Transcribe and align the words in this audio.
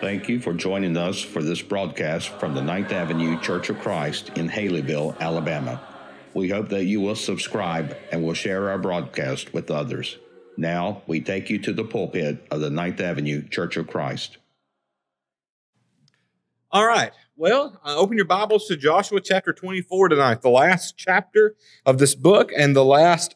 Thank 0.00 0.30
you 0.30 0.40
for 0.40 0.54
joining 0.54 0.96
us 0.96 1.20
for 1.20 1.42
this 1.42 1.60
broadcast 1.60 2.30
from 2.30 2.54
the 2.54 2.62
Ninth 2.62 2.90
Avenue 2.90 3.38
Church 3.38 3.68
of 3.68 3.78
Christ 3.80 4.30
in 4.34 4.48
Haleyville, 4.48 5.20
Alabama. 5.20 5.78
We 6.32 6.48
hope 6.48 6.70
that 6.70 6.84
you 6.84 7.02
will 7.02 7.14
subscribe 7.14 7.94
and 8.10 8.24
will 8.24 8.32
share 8.32 8.70
our 8.70 8.78
broadcast 8.78 9.52
with 9.52 9.70
others. 9.70 10.16
Now, 10.56 11.02
we 11.06 11.20
take 11.20 11.50
you 11.50 11.58
to 11.58 11.74
the 11.74 11.84
pulpit 11.84 12.46
of 12.50 12.60
the 12.60 12.70
Ninth 12.70 12.98
Avenue 12.98 13.46
Church 13.46 13.76
of 13.76 13.88
Christ. 13.88 14.38
All 16.70 16.86
right. 16.86 17.12
Well, 17.36 17.78
uh, 17.84 17.94
open 17.96 18.16
your 18.16 18.24
Bibles 18.24 18.68
to 18.68 18.78
Joshua 18.78 19.20
chapter 19.20 19.52
24 19.52 20.08
tonight, 20.08 20.40
the 20.40 20.48
last 20.48 20.96
chapter 20.96 21.56
of 21.84 21.98
this 21.98 22.14
book 22.14 22.52
and 22.56 22.74
the 22.74 22.86
last 22.86 23.34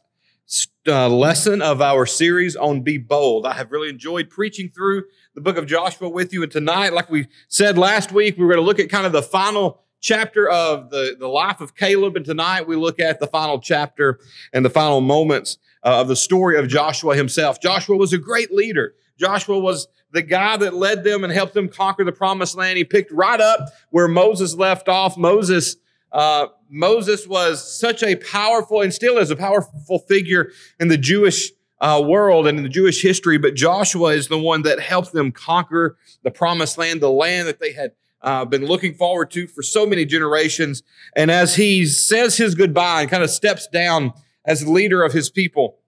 uh, 0.87 1.09
lesson 1.09 1.63
of 1.63 1.81
our 1.81 2.07
series 2.07 2.57
on 2.57 2.83
Be 2.83 2.99
Bold. 2.99 3.47
I 3.47 3.55
have 3.55 3.73
really 3.73 3.89
enjoyed 3.89 4.29
preaching 4.29 4.71
through 4.71 5.05
the 5.35 5.41
book 5.41 5.57
of 5.57 5.67
Joshua 5.67 6.09
with 6.09 6.33
you. 6.33 6.43
And 6.43 6.53
tonight, 6.53 6.93
like 6.93 7.11
we 7.11 7.29
said 7.49 7.79
last 7.79 8.13
week, 8.13 8.37
we 8.37 8.45
we're 8.45 8.53
going 8.53 8.63
to 8.63 8.67
look 8.67 8.79
at 8.79 8.91
kind 8.91 9.07
of 9.07 9.13
the 9.13 9.23
final 9.23 9.81
chapter 10.01 10.49
of 10.49 10.91
the, 10.91 11.17
the 11.19 11.29
life 11.29 11.61
of 11.61 11.75
Caleb. 11.75 12.17
And 12.17 12.25
tonight, 12.25 12.69
we 12.69 12.77
look 12.77 13.01
at 13.01 13.21
the 13.21 13.27
final 13.27 13.59
chapter 13.59 14.21
and 14.53 14.65
the 14.65 14.71
final 14.71 15.01
moments 15.01 15.59
uh, 15.83 16.01
of 16.01 16.09
the 16.09 16.17
story 16.17 16.59
of 16.59 16.69
Joshua 16.69 17.17
himself. 17.17 17.61
Joshua 17.61 17.97
was 17.97 18.13
a 18.13 18.19
great 18.19 18.53
leader. 18.53 18.95
Joshua 19.19 19.59
was 19.59 19.89
the 20.13 20.23
guy 20.23 20.57
that 20.59 20.75
led 20.75 21.05
them 21.05 21.25
and 21.25 21.33
helped 21.33 21.55
them 21.55 21.69
conquer 21.69 22.05
the 22.05 22.13
promised 22.13 22.57
land. 22.57 22.77
He 22.77 22.85
picked 22.85 23.11
right 23.11 23.41
up 23.41 23.71
where 23.91 24.09
Moses 24.09 24.55
left 24.55 24.89
off. 24.89 25.17
Moses 25.17 25.77
uh, 26.15 26.47
Moses 26.71 27.27
was 27.27 27.79
such 27.79 28.03
a 28.05 28.15
powerful 28.15 28.81
and 28.81 28.95
still 28.95 29.19
is 29.19 29.31
a 29.31 29.37
powerful 29.37 29.99
figure 29.99 30.53
in 30.79 30.89
the 30.89 30.97
Jewish 30.97 31.51
uh, 31.81 32.01
world 32.07 32.47
and 32.47 32.57
in 32.57 32.63
the 32.63 32.71
Jewish 32.71 33.03
history, 33.03 33.37
but 33.37 33.55
Joshua 33.55 34.15
is 34.15 34.29
the 34.29 34.39
one 34.39 34.63
that 34.63 34.79
helped 34.79 35.13
them 35.13 35.33
conquer 35.33 35.99
the 36.23 36.31
promised 36.31 36.79
land, 36.79 37.03
the 37.03 37.11
land 37.11 37.49
that 37.49 37.59
they 37.59 37.73
had 37.73 37.93
uh, 38.23 38.45
been 38.45 38.65
looking 38.65 38.95
forward 38.95 39.31
to 39.33 39.49
for 39.49 39.63
so 39.63 39.85
many 39.85 40.05
generations. 40.05 40.85
And 41.17 41.31
as 41.33 41.57
he 41.57 41.85
says 41.85 42.37
his 42.37 42.55
goodbye 42.55 43.03
and 43.03 43.11
kind 43.11 43.25
of 43.25 43.29
steps 43.29 43.67
down 43.67 44.13
as 44.45 44.67
leader 44.67 45.03
of 45.03 45.13
his 45.13 45.29
people, 45.29 45.79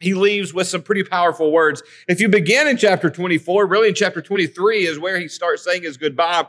he 0.00 0.14
leaves 0.14 0.54
with 0.54 0.66
some 0.66 0.82
pretty 0.82 1.04
powerful 1.04 1.52
words. 1.52 1.82
If 2.08 2.20
you 2.20 2.30
begin 2.30 2.66
in 2.66 2.78
chapter 2.78 3.10
24, 3.10 3.66
really 3.66 3.88
in 3.88 3.94
chapter 3.94 4.22
23 4.22 4.86
is 4.86 4.98
where 4.98 5.20
he 5.20 5.28
starts 5.28 5.62
saying 5.62 5.82
his 5.82 5.98
goodbye. 5.98 6.46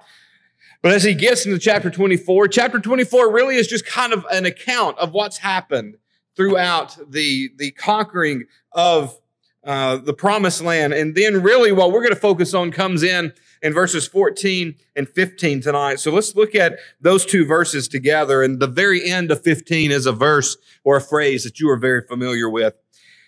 But 0.82 0.94
as 0.94 1.04
he 1.04 1.14
gets 1.14 1.46
into 1.46 1.60
chapter 1.60 1.90
24, 1.90 2.48
chapter 2.48 2.80
24 2.80 3.32
really 3.32 3.56
is 3.56 3.68
just 3.68 3.86
kind 3.86 4.14
of 4.14 4.26
an 4.32 4.46
account 4.46 4.98
of 4.98 5.14
what's 5.14 5.38
happened 5.38 5.98
throughout 6.36 6.98
the, 7.08 7.52
the 7.58 7.72
conquering 7.72 8.46
of 8.72 9.18
uh, 9.64 9.98
the 9.98 10.14
promised 10.14 10.62
land. 10.62 10.94
And 10.94 11.14
then 11.14 11.44
really 11.44 11.72
what 11.72 11.92
we're 11.92 12.02
going 12.02 12.16
to 12.16 12.20
focus 12.20 12.56
on 12.56 12.72
comes 12.72 13.04
in 13.04 13.32
in 13.62 13.74
verses 13.74 14.08
14 14.08 14.74
and 14.96 15.08
15 15.08 15.62
tonight. 15.62 16.00
So 16.00 16.12
let's 16.12 16.36
look 16.36 16.56
at 16.56 16.80
those 17.00 17.28
two 17.28 17.46
verses 17.46 17.88
together. 17.88 18.42
And 18.42 18.60
the 18.60 18.66
very 18.66 19.08
end 19.08 19.30
of 19.30 19.44
15 19.44 19.92
is 19.92 20.08
a 20.08 20.12
verse 20.12 20.58
or 20.84 20.98
a 20.98 21.02
phrase 21.02 21.44
that 21.44 21.60
you 21.60 21.70
are 21.70 21.78
very 21.78 22.02
familiar 22.02 22.50
with. 22.50 22.74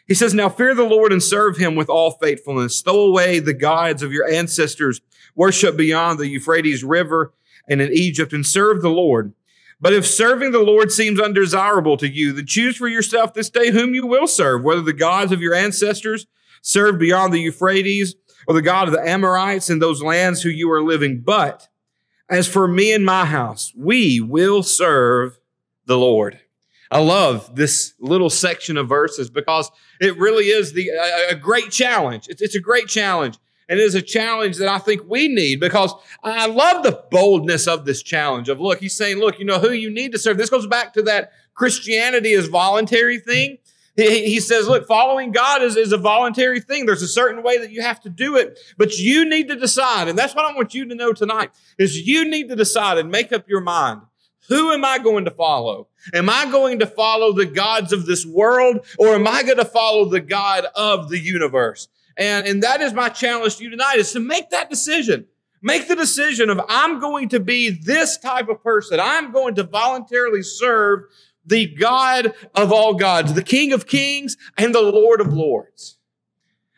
He 0.07 0.15
says, 0.15 0.33
Now 0.33 0.49
fear 0.49 0.73
the 0.73 0.83
Lord 0.83 1.13
and 1.13 1.21
serve 1.21 1.57
him 1.57 1.75
with 1.75 1.87
all 1.87 2.11
faithfulness. 2.11 2.81
Throw 2.81 3.01
away 3.01 3.37
the 3.37 3.53
gods 3.53 4.01
of 4.01 4.11
your 4.11 4.27
ancestors. 4.27 5.01
Worship 5.35 5.77
beyond 5.77 6.17
the 6.17 6.27
Euphrates 6.27 6.83
River 6.83 7.31
and 7.67 7.81
in 7.81 7.91
Egypt 7.91 8.33
and 8.33 8.45
serve 8.45 8.81
the 8.81 8.89
Lord. 8.89 9.33
But 9.79 9.93
if 9.93 10.07
serving 10.07 10.51
the 10.51 10.59
Lord 10.59 10.91
seems 10.91 11.19
undesirable 11.19 11.97
to 11.97 12.07
you, 12.07 12.31
then 12.31 12.45
choose 12.45 12.77
for 12.77 12.87
yourself 12.87 13.33
this 13.33 13.49
day 13.49 13.71
whom 13.71 13.93
you 13.93 14.07
will 14.07 14.27
serve, 14.27 14.63
whether 14.63 14.81
the 14.81 14.93
gods 14.93 15.31
of 15.31 15.41
your 15.41 15.53
ancestors 15.53 16.25
served 16.61 16.99
beyond 16.99 17.33
the 17.33 17.41
Euphrates 17.41 18.15
or 18.47 18.53
the 18.53 18.61
God 18.61 18.87
of 18.87 18.93
the 18.93 19.05
Amorites 19.05 19.69
in 19.69 19.79
those 19.79 20.01
lands 20.01 20.41
who 20.41 20.49
you 20.49 20.71
are 20.71 20.81
living. 20.81 21.19
But 21.19 21.67
as 22.29 22.47
for 22.47 22.67
me 22.67 22.93
and 22.93 23.05
my 23.05 23.25
house, 23.25 23.73
we 23.75 24.19
will 24.21 24.63
serve 24.63 25.37
the 25.85 25.97
Lord. 25.97 26.39
I 26.89 26.99
love 26.99 27.55
this 27.55 27.93
little 27.99 28.29
section 28.29 28.77
of 28.77 28.87
verses 28.87 29.29
because 29.29 29.69
it 29.99 30.17
really 30.17 30.45
is 30.45 30.73
the, 30.73 30.89
a, 30.89 31.31
a 31.31 31.35
great 31.35 31.71
challenge. 31.71 32.27
It's, 32.29 32.41
it's 32.41 32.55
a 32.55 32.61
great 32.61 32.87
challenge. 32.87 33.37
And 33.69 33.79
it 33.79 33.83
is 33.83 33.95
a 33.95 34.01
challenge 34.01 34.57
that 34.57 34.67
I 34.67 34.77
think 34.77 35.01
we 35.07 35.27
need 35.27 35.59
because 35.59 35.93
I 36.23 36.47
love 36.47 36.83
the 36.83 37.03
boldness 37.11 37.67
of 37.67 37.85
this 37.85 38.03
challenge 38.03 38.49
of 38.49 38.59
look, 38.59 38.79
he's 38.79 38.95
saying, 38.95 39.17
look, 39.17 39.39
you 39.39 39.45
know 39.45 39.59
who 39.59 39.71
you 39.71 39.89
need 39.89 40.11
to 40.11 40.19
serve. 40.19 40.37
This 40.37 40.49
goes 40.49 40.67
back 40.67 40.93
to 40.93 41.01
that 41.03 41.31
Christianity 41.53 42.31
is 42.31 42.47
voluntary 42.47 43.19
thing. 43.19 43.57
He, 43.95 44.39
says, 44.39 44.67
look, 44.67 44.87
following 44.87 45.31
God 45.31 45.61
is, 45.61 45.75
is 45.75 45.91
a 45.91 45.97
voluntary 45.97 46.59
thing. 46.59 46.87
There's 46.87 47.03
a 47.03 47.07
certain 47.07 47.43
way 47.43 47.59
that 47.59 47.71
you 47.71 47.83
have 47.83 47.99
to 48.01 48.09
do 48.09 48.37
it, 48.37 48.57
but 48.75 48.97
you 48.97 49.23
need 49.23 49.49
to 49.49 49.55
decide. 49.55 50.07
And 50.07 50.17
that's 50.17 50.33
what 50.33 50.49
I 50.49 50.55
want 50.55 50.73
you 50.73 50.89
to 50.89 50.95
know 50.95 51.13
tonight 51.13 51.51
is 51.77 52.07
you 52.07 52.27
need 52.27 52.49
to 52.49 52.55
decide 52.55 52.97
and 52.97 53.11
make 53.11 53.31
up 53.31 53.47
your 53.47 53.61
mind. 53.61 54.01
Who 54.49 54.71
am 54.71 54.83
I 54.83 54.97
going 54.97 55.25
to 55.25 55.31
follow? 55.31 55.89
Am 56.13 56.27
I 56.27 56.49
going 56.51 56.79
to 56.79 56.87
follow 56.87 57.33
the 57.33 57.45
gods 57.45 57.93
of 57.93 58.07
this 58.07 58.25
world 58.25 58.85
or 58.97 59.09
am 59.09 59.27
I 59.27 59.43
going 59.43 59.57
to 59.57 59.65
follow 59.65 60.05
the 60.05 60.19
God 60.19 60.65
of 60.75 61.09
the 61.09 61.19
universe? 61.19 61.87
And, 62.17 62.47
and 62.47 62.63
that 62.63 62.81
is 62.81 62.93
my 62.93 63.09
challenge 63.09 63.57
to 63.57 63.63
you 63.63 63.69
tonight 63.69 63.97
is 63.97 64.11
to 64.13 64.19
make 64.19 64.49
that 64.51 64.69
decision. 64.69 65.25
Make 65.61 65.87
the 65.87 65.95
decision 65.95 66.49
of 66.49 66.59
I'm 66.67 66.99
going 66.99 67.29
to 67.29 67.39
be 67.39 67.69
this 67.69 68.17
type 68.17 68.49
of 68.49 68.61
person. 68.61 68.99
I'm 68.99 69.31
going 69.31 69.55
to 69.55 69.63
voluntarily 69.63 70.43
serve 70.43 71.03
the 71.45 71.67
God 71.67 72.33
of 72.53 72.71
all 72.71 72.93
gods, 72.93 73.33
the 73.33 73.43
King 73.43 73.73
of 73.73 73.87
kings 73.87 74.37
and 74.57 74.75
the 74.75 74.81
Lord 74.81 75.21
of 75.21 75.33
lords. 75.33 75.97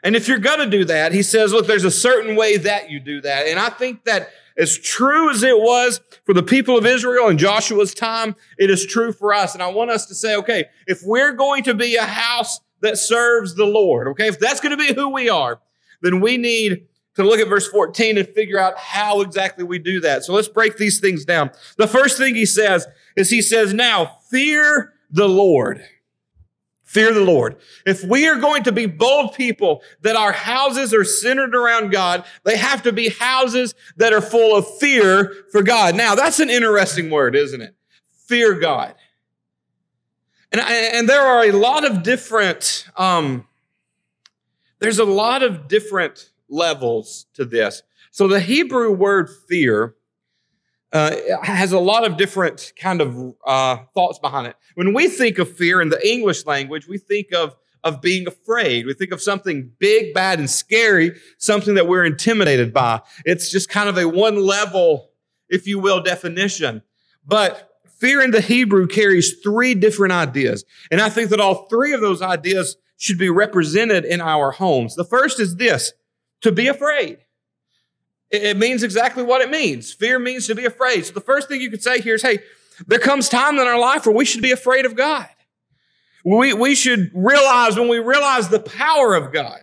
And 0.03 0.16
if 0.16 0.28
you're 0.28 0.38
going 0.38 0.59
to 0.59 0.69
do 0.69 0.85
that, 0.85 1.13
he 1.13 1.24
says, 1.24 1.51
look, 1.51 1.66
there's 1.66 1.84
a 1.84 1.91
certain 1.91 2.35
way 2.35 2.57
that 2.57 2.91
you 2.91 3.00
do 3.00 3.22
that. 3.22 3.47
And 3.47 3.59
I 3.59 3.69
think 3.69 4.03
that 4.03 4.29
as 4.56 4.78
true 4.78 5.31
as 5.31 5.41
it 5.41 5.57
was 5.57 6.00
for 6.25 6.34
the 6.34 6.44
people 6.44 6.78
of 6.78 6.85
Israel 6.85 7.28
in 7.28 7.40
Joshua's 7.40 7.94
time, 7.94 8.35
it 8.57 8.69
is 8.69 8.85
true 8.85 9.12
for 9.12 9.34
us. 9.34 9.56
And 9.56 9.63
I 9.63 9.68
want 9.68 9.90
us 9.90 10.06
to 10.06 10.16
say, 10.16 10.35
okay, 10.35 10.66
if 10.85 11.01
we're 11.03 11.34
going 11.34 11.63
to 11.63 11.74
be 11.74 11.95
a 11.95 12.06
house 12.06 12.59
that 12.81 12.97
serves 12.97 13.56
the 13.56 13.66
Lord. 13.66 14.08
Okay, 14.09 14.28
if 14.28 14.40
that's 14.40 14.59
going 14.59 14.78
to 14.78 14.78
be 14.78 14.94
who 14.94 15.09
we 15.09 15.30
are, 15.30 15.59
then 16.02 16.22
we 16.22 16.38
need 16.38 16.88
to 17.16 17.24
look 17.24 17.40
at 17.40 17.47
verse 17.47 17.68
14 17.68 18.18
and 18.18 18.28
figure 18.28 18.59
out 18.59 18.78
how 18.78 19.22
exactly 19.22 19.63
we 19.63 19.80
do 19.80 20.02
that. 20.02 20.24
So 20.24 20.34
let's 20.34 20.47
break 20.47 20.78
these 20.78 21.00
things 21.00 21.25
down. 21.25 21.52
The 21.78 21.88
first 21.88 22.18
thing 22.18 22.36
he 22.36 22.46
says 22.46 22.88
is 23.16 23.30
he 23.30 23.41
says, 23.41 23.74
Now 23.74 24.18
fear 24.30 24.94
the 25.09 25.28
Lord. 25.28 25.84
Fear 26.84 27.13
the 27.13 27.22
Lord. 27.22 27.58
If 27.86 28.03
we 28.03 28.28
are 28.28 28.38
going 28.38 28.63
to 28.63 28.72
be 28.72 28.86
bold 28.86 29.34
people 29.34 29.81
that 30.02 30.16
our 30.16 30.31
houses 30.31 30.94
are 30.94 31.03
centered 31.03 31.56
around 31.56 31.92
God, 31.92 32.24
they 32.44 32.57
have 32.57 32.84
to 32.84 32.94
be 32.94 33.09
houses 33.09 33.74
that 33.97 34.13
are 34.13 34.22
full 34.22 34.56
of 34.56 34.66
fear 34.78 35.34
for 35.52 35.63
God. 35.63 35.96
Now, 35.96 36.16
that's 36.16 36.40
an 36.40 36.50
interesting 36.50 37.09
word, 37.09 37.36
isn't 37.36 37.62
it? 37.62 37.75
Fear 38.28 38.59
God. 38.59 38.96
And, 40.57 40.95
and 40.95 41.09
there 41.09 41.21
are 41.21 41.43
a 41.43 41.51
lot 41.51 41.83
of 41.83 42.01
different, 42.01 42.88
um, 42.95 43.45
there's 44.79 44.99
a 44.99 45.03
lot 45.05 45.43
of 45.43 45.67
different 45.67 46.31
levels 46.47 47.25
to 47.33 47.43
this. 47.43 47.83
So 48.11 48.29
the 48.29 48.39
Hebrew 48.39 48.91
word 48.91 49.29
fear 49.49 49.95
uh, 50.94 51.13
has 51.44 51.73
a 51.73 51.79
lot 51.79 52.05
of 52.09 52.15
different 52.15 52.71
kind 52.79 53.01
of 53.01 53.35
uh, 53.45 53.79
thoughts 53.94 54.17
behind 54.17 54.47
it. 54.47 54.55
When 54.75 54.94
we 54.94 55.09
think 55.09 55.39
of 55.39 55.51
fear 55.51 55.81
in 55.81 55.89
the 55.89 56.07
English 56.07 56.45
language, 56.45 56.88
we 56.88 56.99
think 56.99 57.33
of 57.33 57.57
of 57.83 58.01
being 58.01 58.25
afraid. 58.25 58.88
We 58.88 58.94
think 58.95 59.11
of 59.11 59.21
something 59.21 59.71
big, 59.77 60.13
bad, 60.13 60.39
and 60.39 60.49
scary, 60.49 61.19
something 61.38 61.75
that 61.75 61.88
we're 61.88 62.03
intimidated 62.05 62.73
by. 62.73 63.01
It's 63.25 63.51
just 63.51 63.69
kind 63.69 63.88
of 63.88 63.97
a 63.97 64.07
one 64.07 64.38
level, 64.38 65.11
if 65.49 65.67
you 65.67 65.77
will, 65.77 66.01
definition. 66.01 66.81
But 67.27 67.75
Fear 67.97 68.22
in 68.23 68.31
the 68.31 68.41
Hebrew 68.41 68.88
carries 68.88 69.39
three 69.39 69.73
different 69.73 70.13
ideas. 70.13 70.66
And 70.91 71.01
I 71.01 71.09
think 71.09 71.29
that 71.29 71.39
all 71.39 71.67
three 71.67 71.94
of 71.94 72.01
those 72.01 72.22
ideas 72.22 72.75
should 72.97 73.17
be 73.17 73.29
represented 73.29 74.06
in 74.06 74.22
our 74.22 74.51
homes. 74.51 74.95
The 74.95 75.06
first 75.06 75.39
is 75.39 75.56
this 75.56 75.94
to 76.41 76.51
be 76.51 76.67
afraid. 76.67 77.19
It 78.31 78.57
means 78.57 78.83
exactly 78.83 79.24
what 79.24 79.42
it 79.42 79.50
means. 79.50 79.94
Fear 79.94 80.19
means 80.19 80.47
to 80.47 80.56
be 80.56 80.65
afraid. 80.65 81.06
So 81.06 81.13
the 81.13 81.21
first 81.21 81.47
thing 81.47 81.62
you 81.62 81.69
could 81.69 81.83
say 81.83 82.01
here 82.01 82.15
is 82.15 82.21
hey, 82.21 82.39
there 82.88 83.00
comes 83.00 83.30
time 83.30 83.56
in 83.56 83.68
our 83.68 83.80
life 83.80 84.06
where 84.06 84.15
we 84.15 84.25
should 84.25 84.42
be 84.42 84.51
afraid 84.51 84.86
of 84.86 84.95
God. 84.95 85.27
We, 86.25 86.53
we 86.53 86.75
should 86.75 87.12
realize 87.13 87.77
when 87.77 87.88
we 87.88 88.00
realize 88.00 88.50
the 88.50 88.59
power 88.59 89.13
of 89.13 89.31
God 89.31 89.59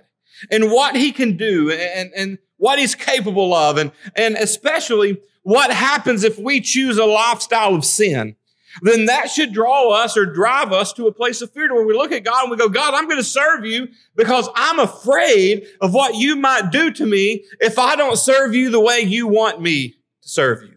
and 0.51 0.71
what 0.71 0.95
He 0.95 1.13
can 1.13 1.37
do 1.37 1.71
and, 1.71 2.13
and 2.17 2.39
what 2.57 2.79
He's 2.79 2.95
capable 2.95 3.53
of, 3.53 3.77
and, 3.79 3.91
and 4.15 4.37
especially 4.37 5.19
what 5.43 5.73
happens 5.73 6.25
if 6.25 6.39
we 6.39 6.61
choose 6.61 6.99
a 6.99 7.05
lifestyle 7.05 7.75
of 7.75 7.85
sin, 7.85 8.37
then 8.81 9.07
that 9.07 9.29
should 9.29 9.53
draw 9.53 9.91
us 9.91 10.17
or 10.17 10.25
drive 10.25 10.73
us 10.73 10.93
to 10.95 11.07
a 11.07 11.13
place 11.13 11.43
of 11.43 11.53
fear 11.53 11.69
to 11.69 11.75
where 11.75 11.87
we 11.87 11.95
look 11.95 12.13
at 12.13 12.25
God 12.25 12.45
and 12.45 12.51
we 12.51 12.57
go, 12.57 12.69
God, 12.69 12.95
I'm 12.95 13.05
going 13.05 13.19
to 13.19 13.25
serve 13.25 13.67
you 13.67 13.89
because 14.17 14.49
I'm 14.55 14.79
afraid 14.79 15.67
of 15.81 15.93
what 15.93 16.15
you 16.15 16.37
might 16.37 16.71
do 16.71 16.91
to 16.93 17.05
me 17.05 17.45
if 17.61 17.79
I 17.79 17.97
don't 17.97 18.17
serve 18.17 18.55
you 18.55 18.71
the 18.71 18.81
way 18.81 19.01
you 19.01 19.27
want 19.27 19.61
me 19.61 19.89
to 20.23 20.29
serve 20.29 20.63
you. 20.63 20.77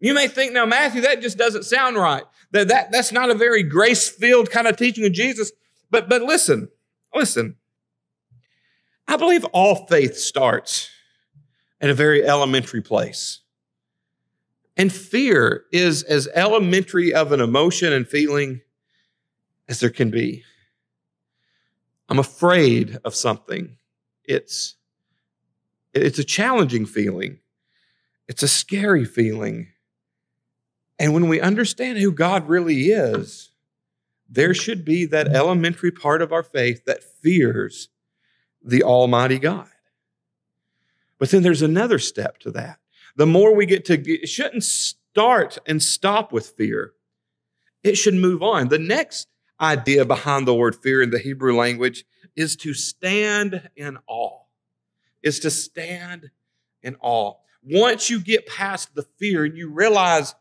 You 0.00 0.14
may 0.14 0.28
think, 0.28 0.52
now, 0.52 0.64
Matthew, 0.64 1.02
that 1.02 1.20
just 1.20 1.36
doesn't 1.36 1.64
sound 1.64 1.96
right. 1.96 2.22
That, 2.52 2.68
that, 2.68 2.92
that's 2.92 3.12
not 3.12 3.30
a 3.30 3.34
very 3.34 3.62
grace 3.62 4.08
filled 4.08 4.50
kind 4.50 4.66
of 4.66 4.76
teaching 4.76 5.04
of 5.04 5.12
Jesus. 5.12 5.52
But, 5.90 6.08
but 6.08 6.22
listen, 6.22 6.68
listen. 7.14 7.56
I 9.08 9.16
believe 9.16 9.44
all 9.46 9.86
faith 9.86 10.16
starts 10.16 10.90
at 11.80 11.90
a 11.90 11.94
very 11.94 12.24
elementary 12.24 12.82
place. 12.82 13.40
And 14.76 14.92
fear 14.92 15.64
is 15.72 16.02
as 16.02 16.28
elementary 16.34 17.14
of 17.14 17.32
an 17.32 17.40
emotion 17.40 17.92
and 17.92 18.06
feeling 18.06 18.60
as 19.68 19.80
there 19.80 19.90
can 19.90 20.10
be. 20.10 20.44
I'm 22.08 22.18
afraid 22.18 22.98
of 23.04 23.14
something. 23.14 23.76
It's, 24.24 24.76
it's 25.94 26.18
a 26.18 26.24
challenging 26.24 26.86
feeling. 26.86 27.38
It's 28.28 28.42
a 28.42 28.48
scary 28.48 29.04
feeling. 29.04 29.68
And 30.98 31.14
when 31.14 31.28
we 31.28 31.40
understand 31.40 31.98
who 31.98 32.12
God 32.12 32.48
really 32.48 32.90
is, 32.90 33.50
there 34.28 34.54
should 34.54 34.84
be 34.84 35.06
that 35.06 35.28
elementary 35.28 35.90
part 35.90 36.22
of 36.22 36.32
our 36.32 36.42
faith 36.42 36.84
that 36.84 37.02
fears 37.02 37.88
the 38.62 38.82
Almighty 38.82 39.38
God. 39.38 39.68
But 41.18 41.30
then 41.30 41.42
there's 41.42 41.62
another 41.62 41.98
step 41.98 42.38
to 42.40 42.50
that. 42.52 42.78
The 43.16 43.26
more 43.26 43.54
we 43.54 43.66
get 43.66 43.84
to, 43.86 43.94
it 43.94 44.28
shouldn't 44.28 44.64
start 44.64 45.58
and 45.66 45.82
stop 45.82 46.32
with 46.32 46.48
fear. 46.48 46.92
It 47.82 47.96
should 47.96 48.14
move 48.14 48.42
on. 48.42 48.68
The 48.68 48.78
next 48.78 49.28
idea 49.60 50.04
behind 50.04 50.46
the 50.46 50.54
word 50.54 50.76
fear 50.76 51.02
in 51.02 51.10
the 51.10 51.18
Hebrew 51.18 51.56
language 51.56 52.04
is 52.34 52.56
to 52.56 52.74
stand 52.74 53.70
in 53.76 53.98
awe. 54.06 54.42
Is 55.22 55.40
to 55.40 55.50
stand 55.50 56.30
in 56.82 56.96
awe. 57.00 57.34
Once 57.62 58.10
you 58.10 58.20
get 58.20 58.46
past 58.46 58.94
the 58.94 59.06
fear 59.18 59.44
and 59.44 59.56
you 59.56 59.70
realize 59.70 60.34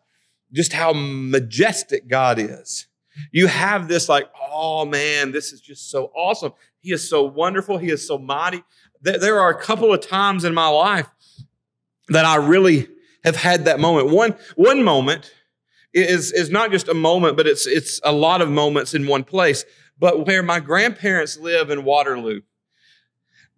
just 0.52 0.74
how 0.74 0.94
majestic 0.94 2.08
God 2.08 2.38
is, 2.38 2.88
you 3.32 3.48
have 3.48 3.88
this 3.88 4.10
like, 4.10 4.30
oh 4.52 4.86
man, 4.86 5.32
this 5.32 5.54
is 5.54 5.62
just 5.62 5.90
so 5.90 6.12
awesome. 6.16 6.54
He 6.82 6.92
is 6.92 7.10
so 7.10 7.24
wonderful. 7.24 7.78
He 7.78 7.90
is 7.90 8.06
so 8.06 8.18
mighty. 8.18 8.64
There 9.02 9.40
are 9.40 9.50
a 9.50 9.62
couple 9.62 9.94
of 9.94 10.02
times 10.02 10.44
in 10.44 10.54
my 10.54 10.68
life 10.68 11.08
that 12.10 12.26
I 12.26 12.36
really 12.36 12.88
have 13.24 13.36
had 13.36 13.66
that 13.66 13.80
moment. 13.80 14.10
One, 14.10 14.36
one 14.56 14.84
moment 14.84 15.34
is, 15.94 16.32
is 16.32 16.50
not 16.50 16.72
just 16.72 16.88
a 16.88 16.94
moment, 16.94 17.38
but 17.38 17.48
it's, 17.48 17.66
it's 17.66 18.00
a 18.04 18.12
lot 18.12 18.42
of 18.42 18.50
moments 18.50 18.94
in 18.94 19.08
one 19.08 19.24
place. 19.24 19.66
But 19.98 20.26
where 20.28 20.44
my 20.44 20.60
grandparents 20.60 21.38
live 21.38 21.70
in 21.70 21.84
Waterloo, 21.84 22.42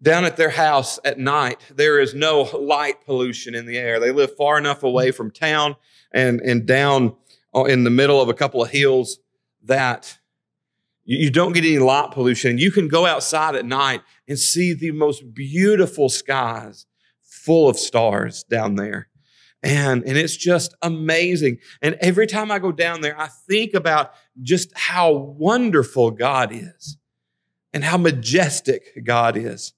down 0.01 0.25
at 0.25 0.37
their 0.37 0.51
house 0.51 0.99
at 1.03 1.17
night, 1.17 1.59
there 1.75 1.99
is 1.99 2.13
no 2.13 2.43
light 2.43 3.03
pollution 3.05 3.55
in 3.55 3.65
the 3.65 3.77
air. 3.77 3.99
They 3.99 4.11
live 4.11 4.35
far 4.35 4.57
enough 4.57 4.83
away 4.83 5.11
from 5.11 5.31
town 5.31 5.75
and, 6.11 6.39
and 6.41 6.65
down 6.65 7.15
uh, 7.55 7.63
in 7.63 7.83
the 7.83 7.89
middle 7.89 8.21
of 8.21 8.29
a 8.29 8.33
couple 8.33 8.63
of 8.63 8.69
hills 8.69 9.19
that 9.63 10.19
you 11.03 11.31
don't 11.31 11.53
get 11.53 11.63
any 11.63 11.79
light 11.79 12.11
pollution. 12.11 12.57
You 12.57 12.69
can 12.69 12.87
go 12.87 13.05
outside 13.05 13.55
at 13.55 13.65
night 13.65 14.01
and 14.27 14.37
see 14.37 14.73
the 14.73 14.91
most 14.91 15.33
beautiful 15.33 16.09
skies 16.09 16.85
full 17.47 17.69
of 17.69 17.79
stars 17.79 18.43
down 18.43 18.75
there. 18.75 19.07
And, 19.63 20.03
and 20.03 20.17
it's 20.17 20.35
just 20.35 20.75
amazing. 20.81 21.59
And 21.81 21.95
every 22.01 22.27
time 22.27 22.51
I 22.51 22.59
go 22.59 22.73
down 22.73 22.99
there, 22.99 23.17
I 23.19 23.27
think 23.27 23.73
about 23.73 24.11
just 24.41 24.69
how 24.77 25.13
wonderful 25.13 26.11
God 26.11 26.51
is 26.51 26.97
and 27.73 27.85
how 27.85 27.95
majestic 27.95 29.01
God 29.05 29.37
is. 29.37 29.73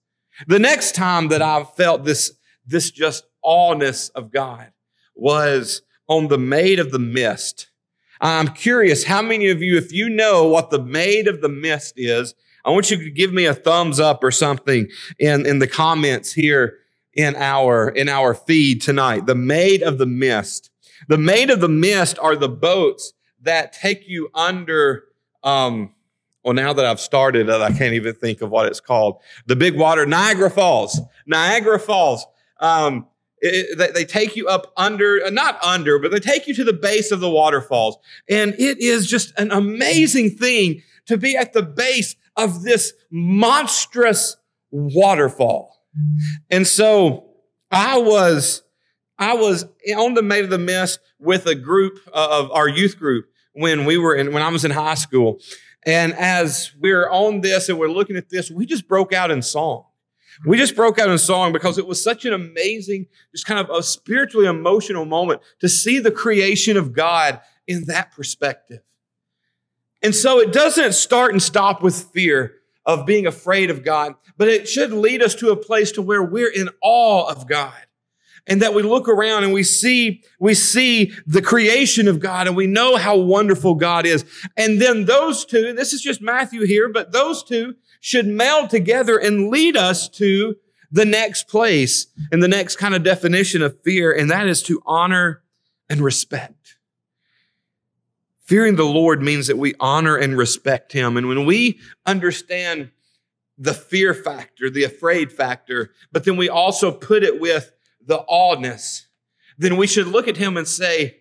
The 0.47 0.57
next 0.57 0.95
time 0.95 1.27
that 1.27 1.43
I 1.43 1.63
felt 1.63 2.05
this, 2.05 2.33
this 2.65 2.89
just 2.89 3.25
awness 3.43 4.09
of 4.09 4.31
God 4.31 4.71
was 5.15 5.83
on 6.07 6.27
the 6.27 6.39
Maid 6.39 6.79
of 6.79 6.91
the 6.91 6.99
Mist. 6.99 7.69
I'm 8.19 8.47
curious 8.47 9.03
how 9.03 9.21
many 9.21 9.49
of 9.49 9.61
you, 9.61 9.77
if 9.77 9.93
you 9.93 10.09
know 10.09 10.47
what 10.47 10.71
the 10.71 10.83
Maid 10.83 11.27
of 11.27 11.41
the 11.41 11.49
Mist 11.49 11.93
is, 11.97 12.33
I 12.65 12.71
want 12.71 12.89
you 12.89 12.97
to 12.97 13.11
give 13.11 13.31
me 13.31 13.45
a 13.45 13.53
thumbs 13.53 13.99
up 13.99 14.23
or 14.23 14.31
something 14.31 14.89
in, 15.19 15.45
in 15.45 15.59
the 15.59 15.67
comments 15.67 16.33
here 16.33 16.79
in 17.13 17.35
our 17.35 17.89
in 17.89 18.09
our 18.09 18.33
feed 18.33 18.81
tonight. 18.81 19.25
The 19.25 19.35
maid 19.35 19.81
of 19.81 19.97
the 19.97 20.05
mist. 20.05 20.71
The 21.07 21.17
maid 21.17 21.49
of 21.49 21.61
the 21.61 21.69
mist 21.69 22.19
are 22.19 22.35
the 22.35 22.49
boats 22.49 23.13
that 23.41 23.73
take 23.73 24.07
you 24.07 24.29
under 24.33 25.05
um 25.43 25.93
well 26.43 26.53
now 26.53 26.73
that 26.73 26.85
i've 26.85 26.99
started 26.99 27.49
i 27.49 27.71
can't 27.71 27.93
even 27.93 28.13
think 28.13 28.41
of 28.41 28.49
what 28.49 28.65
it's 28.65 28.79
called. 28.79 29.21
The 29.45 29.55
big 29.55 29.77
water 29.77 30.05
niagara 30.05 30.49
falls. 30.49 30.99
Niagara 31.25 31.79
falls 31.79 32.25
um 32.59 33.07
it, 33.41 33.77
they, 33.77 33.91
they 33.91 34.05
take 34.05 34.35
you 34.35 34.47
up 34.47 34.73
under 34.75 35.23
uh, 35.25 35.29
not 35.29 35.63
under 35.63 35.97
but 35.99 36.11
they 36.11 36.19
take 36.19 36.47
you 36.47 36.53
to 36.55 36.63
the 36.63 36.73
base 36.73 37.11
of 37.11 37.21
the 37.21 37.29
waterfalls. 37.29 37.97
And 38.29 38.53
it 38.59 38.79
is 38.79 39.07
just 39.07 39.33
an 39.39 39.51
amazing 39.51 40.31
thing 40.31 40.83
to 41.05 41.17
be 41.17 41.35
at 41.35 41.53
the 41.53 41.63
base 41.63 42.15
of 42.35 42.63
this 42.63 42.93
monstrous 43.09 44.35
waterfall 44.71 45.78
and 46.49 46.67
so 46.67 47.29
I 47.71 47.97
was, 47.97 48.63
I 49.17 49.33
was 49.33 49.65
on 49.97 50.13
the 50.13 50.21
Maid 50.21 50.43
of 50.43 50.49
the 50.49 50.57
Mist 50.57 50.99
with 51.19 51.45
a 51.45 51.55
group 51.55 51.99
of 52.13 52.51
our 52.51 52.67
youth 52.67 52.97
group 52.97 53.29
when 53.53 53.85
we 53.85 53.97
were 53.97 54.15
in, 54.15 54.33
when 54.33 54.41
I 54.41 54.49
was 54.49 54.65
in 54.65 54.71
high 54.71 54.95
school. 54.95 55.39
And 55.85 56.13
as 56.13 56.71
we 56.79 56.91
we're 56.91 57.09
on 57.09 57.41
this 57.41 57.69
and 57.69 57.79
we're 57.79 57.87
looking 57.87 58.15
at 58.15 58.29
this, 58.29 58.51
we 58.51 58.65
just 58.65 58.87
broke 58.87 59.13
out 59.13 59.31
in 59.31 59.41
song. 59.41 59.85
We 60.45 60.57
just 60.57 60.75
broke 60.75 60.99
out 60.99 61.09
in 61.09 61.17
song 61.17 61.51
because 61.51 61.77
it 61.77 61.85
was 61.85 62.01
such 62.01 62.23
an 62.23 62.33
amazing, 62.33 63.07
just 63.33 63.45
kind 63.45 63.59
of 63.59 63.69
a 63.69 63.83
spiritually 63.83 64.47
emotional 64.47 65.03
moment 65.03 65.41
to 65.59 65.67
see 65.67 65.99
the 65.99 66.11
creation 66.11 66.77
of 66.77 66.93
God 66.93 67.41
in 67.67 67.85
that 67.85 68.11
perspective. 68.11 68.79
And 70.01 70.15
so 70.15 70.39
it 70.39 70.53
doesn't 70.53 70.93
start 70.93 71.33
and 71.33 71.43
stop 71.43 71.83
with 71.83 72.03
fear 72.13 72.58
of 72.89 73.05
being 73.05 73.27
afraid 73.27 73.69
of 73.69 73.83
God, 73.83 74.15
but 74.35 74.47
it 74.47 74.67
should 74.67 74.91
lead 74.91 75.21
us 75.21 75.35
to 75.35 75.51
a 75.51 75.55
place 75.55 75.91
to 75.91 76.01
where 76.01 76.23
we're 76.23 76.51
in 76.51 76.69
awe 76.81 77.29
of 77.29 77.47
God. 77.47 77.75
And 78.47 78.63
that 78.63 78.73
we 78.73 78.81
look 78.81 79.07
around 79.07 79.43
and 79.43 79.53
we 79.53 79.61
see, 79.61 80.23
we 80.39 80.55
see 80.55 81.13
the 81.27 81.43
creation 81.43 82.07
of 82.07 82.19
God 82.19 82.47
and 82.47 82.55
we 82.55 82.65
know 82.65 82.95
how 82.95 83.15
wonderful 83.15 83.75
God 83.75 84.07
is. 84.07 84.25
And 84.57 84.81
then 84.81 85.05
those 85.05 85.45
two, 85.45 85.71
this 85.73 85.93
is 85.93 86.01
just 86.01 86.19
Matthew 86.19 86.65
here, 86.65 86.89
but 86.89 87.11
those 87.11 87.43
two 87.43 87.75
should 87.99 88.25
meld 88.25 88.71
together 88.71 89.19
and 89.19 89.49
lead 89.49 89.77
us 89.77 90.09
to 90.09 90.55
the 90.91 91.05
next 91.05 91.47
place 91.47 92.07
and 92.31 92.41
the 92.41 92.47
next 92.47 92.77
kind 92.77 92.95
of 92.95 93.03
definition 93.03 93.61
of 93.61 93.79
fear, 93.83 94.11
and 94.11 94.31
that 94.31 94.47
is 94.47 94.63
to 94.63 94.81
honor 94.83 95.43
and 95.91 96.01
respect. 96.01 96.58
Fearing 98.49 98.77
the 98.77 98.83
Lord 98.83 99.21
means 99.21 99.45
that 99.45 99.59
we 99.59 99.75
honor 99.79 100.15
and 100.15 100.35
respect 100.35 100.91
Him. 100.91 101.17
And 101.17 101.27
when 101.27 101.45
we 101.45 101.79
understand 102.07 102.89
the 103.59 103.75
fear 103.75 104.11
factor, 104.15 104.71
the 104.71 104.85
afraid 104.85 105.31
factor, 105.31 105.91
but 106.11 106.23
then 106.23 106.35
we 106.35 106.49
also 106.49 106.91
put 106.91 107.21
it 107.21 107.39
with 107.39 107.71
the 108.03 108.17
awness, 108.27 109.05
then 109.59 109.77
we 109.77 109.85
should 109.85 110.07
look 110.07 110.27
at 110.27 110.35
Him 110.35 110.57
and 110.57 110.67
say, 110.67 111.17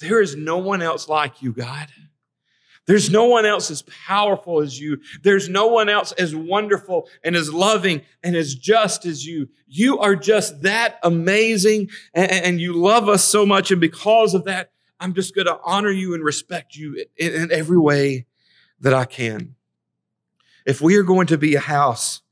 There 0.00 0.20
is 0.20 0.34
no 0.34 0.58
one 0.58 0.82
else 0.82 1.08
like 1.08 1.42
you, 1.42 1.52
God. 1.52 1.86
There's 2.88 3.08
no 3.08 3.26
one 3.26 3.46
else 3.46 3.70
as 3.70 3.82
powerful 3.82 4.60
as 4.60 4.80
you. 4.80 4.98
There's 5.22 5.48
no 5.48 5.68
one 5.68 5.88
else 5.88 6.10
as 6.10 6.34
wonderful 6.34 7.08
and 7.22 7.36
as 7.36 7.54
loving 7.54 8.02
and 8.24 8.34
as 8.34 8.56
just 8.56 9.06
as 9.06 9.24
you. 9.24 9.48
You 9.68 10.00
are 10.00 10.16
just 10.16 10.62
that 10.62 10.98
amazing 11.04 11.90
and, 12.12 12.60
you 12.60 12.72
love 12.72 13.08
us 13.08 13.22
so 13.22 13.46
much. 13.46 13.70
And 13.70 13.80
because 13.80 14.34
of 14.34 14.46
that, 14.46 14.72
I'm 15.02 15.14
just 15.14 15.34
going 15.34 15.48
to 15.48 15.58
honor 15.64 15.90
you 15.90 16.14
and 16.14 16.22
respect 16.22 16.76
you 16.76 17.04
in, 17.16 17.32
in 17.32 17.52
every 17.52 17.78
way 17.78 18.26
that 18.80 18.94
I 18.94 19.04
can. 19.04 19.56
If 20.64 20.80
we 20.80 20.96
are 20.96 21.02
going 21.02 21.26
to 21.26 21.36
be 21.36 21.56
a 21.56 21.60
house 21.60 22.22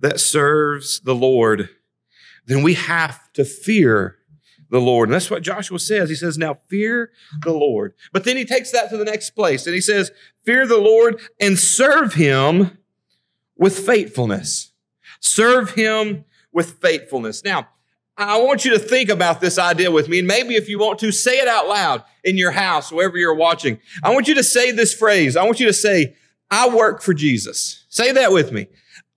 that 0.00 0.18
serves 0.18 1.00
the 1.00 1.14
Lord, 1.14 1.68
then 2.46 2.62
we 2.62 2.74
have 2.74 3.30
to 3.34 3.44
fear 3.44 4.16
the 4.70 4.80
Lord. 4.80 5.08
And 5.08 5.14
that's 5.14 5.30
what 5.30 5.42
Joshua 5.42 5.78
says. 5.78 6.08
He 6.08 6.14
says, 6.14 6.38
Now 6.38 6.54
fear 6.54 7.10
the 7.42 7.52
Lord. 7.52 7.92
But 8.10 8.24
then 8.24 8.38
he 8.38 8.46
takes 8.46 8.70
that 8.70 8.88
to 8.88 8.96
the 8.96 9.04
next 9.04 9.30
place 9.30 9.66
and 9.66 9.74
he 9.74 9.82
says, 9.82 10.10
Fear 10.44 10.66
the 10.66 10.78
Lord 10.78 11.20
and 11.38 11.58
serve 11.58 12.14
him 12.14 12.78
with 13.56 13.78
faithfulness. 13.78 14.72
Serve 15.20 15.72
him 15.72 16.24
with 16.52 16.80
faithfulness. 16.80 17.44
Now, 17.44 17.68
I 18.16 18.40
want 18.40 18.64
you 18.64 18.70
to 18.72 18.78
think 18.78 19.10
about 19.10 19.40
this 19.40 19.58
idea 19.58 19.90
with 19.90 20.08
me. 20.08 20.20
And 20.20 20.28
maybe 20.28 20.54
if 20.54 20.68
you 20.68 20.78
want 20.78 21.00
to, 21.00 21.10
say 21.10 21.38
it 21.38 21.48
out 21.48 21.66
loud 21.66 22.04
in 22.22 22.36
your 22.36 22.52
house, 22.52 22.92
wherever 22.92 23.18
you're 23.18 23.34
watching. 23.34 23.80
I 24.02 24.14
want 24.14 24.28
you 24.28 24.34
to 24.36 24.44
say 24.44 24.70
this 24.70 24.94
phrase. 24.94 25.36
I 25.36 25.44
want 25.44 25.58
you 25.58 25.66
to 25.66 25.72
say, 25.72 26.14
I 26.50 26.68
work 26.68 27.02
for 27.02 27.12
Jesus. 27.12 27.84
Say 27.88 28.12
that 28.12 28.32
with 28.32 28.52
me. 28.52 28.68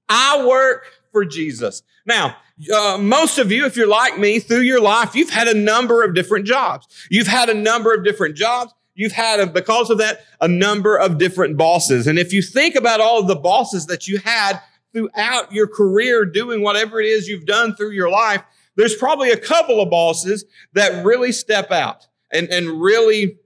I 0.09 0.45
work 0.45 0.87
for 1.11 1.25
Jesus. 1.25 1.83
Now, 2.05 2.37
uh, 2.73 2.97
most 2.99 3.37
of 3.37 3.51
you, 3.51 3.65
if 3.65 3.77
you're 3.77 3.87
like 3.87 4.17
me, 4.17 4.39
through 4.39 4.61
your 4.61 4.81
life, 4.81 5.13
you've 5.13 5.29
had 5.29 5.47
a 5.47 5.53
number 5.53 6.03
of 6.03 6.15
different 6.15 6.47
jobs. 6.47 6.87
You've 7.11 7.27
had 7.27 7.49
a 7.49 7.53
number 7.53 7.93
of 7.93 8.03
different 8.03 8.35
jobs. 8.35 8.73
You've 8.95 9.11
had, 9.11 9.53
because 9.53 9.91
of 9.91 9.99
that, 9.99 10.21
a 10.41 10.47
number 10.47 10.97
of 10.97 11.19
different 11.19 11.55
bosses. 11.55 12.07
And 12.07 12.17
if 12.17 12.33
you 12.33 12.41
think 12.41 12.73
about 12.73 12.99
all 12.99 13.19
of 13.19 13.27
the 13.27 13.35
bosses 13.35 13.85
that 13.85 14.07
you 14.07 14.17
had 14.17 14.59
throughout 14.91 15.51
your 15.51 15.67
career 15.67 16.25
doing 16.25 16.63
whatever 16.63 16.99
it 16.99 17.05
is 17.05 17.27
you've 17.27 17.45
done 17.45 17.75
through 17.75 17.91
your 17.91 18.09
life, 18.09 18.41
there's 18.77 18.95
probably 18.95 19.31
a 19.31 19.37
couple 19.37 19.81
of 19.81 19.89
bosses 19.89 20.45
that 20.73 21.03
really 21.03 21.33
step 21.33 21.71
out 21.71 22.07
and, 22.31 22.47
and 22.49 22.81
really 22.81 23.37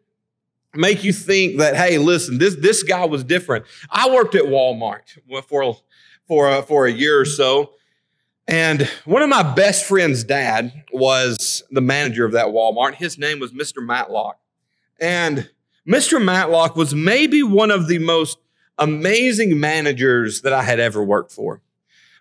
make 0.75 1.03
you 1.03 1.13
think 1.13 1.57
that, 1.57 1.75
hey, 1.75 1.97
listen, 1.97 2.38
this, 2.38 2.55
this 2.55 2.83
guy 2.83 3.05
was 3.05 3.23
different. 3.23 3.65
I 3.89 4.09
worked 4.09 4.35
at 4.35 4.43
Walmart 4.43 5.17
for, 5.47 5.77
for, 6.27 6.50
a, 6.50 6.61
for 6.61 6.85
a 6.85 6.91
year 6.91 7.19
or 7.19 7.25
so. 7.25 7.71
And 8.47 8.83
one 9.05 9.21
of 9.21 9.29
my 9.29 9.43
best 9.53 9.85
friend's 9.85 10.23
dad 10.23 10.83
was 10.91 11.63
the 11.71 11.81
manager 11.81 12.25
of 12.25 12.33
that 12.33 12.47
Walmart. 12.47 12.95
His 12.95 13.17
name 13.17 13.39
was 13.39 13.53
Mr. 13.53 13.85
Matlock. 13.85 14.38
And 15.00 15.50
Mr. 15.88 16.23
Matlock 16.23 16.75
was 16.75 16.93
maybe 16.93 17.41
one 17.41 17.71
of 17.71 17.88
the 17.88 18.00
most 18.00 18.38
amazing 18.77 19.59
managers 19.59 20.41
that 20.41 20.53
I 20.53 20.63
had 20.63 20.79
ever 20.79 21.03
worked 21.03 21.31
for. 21.31 21.61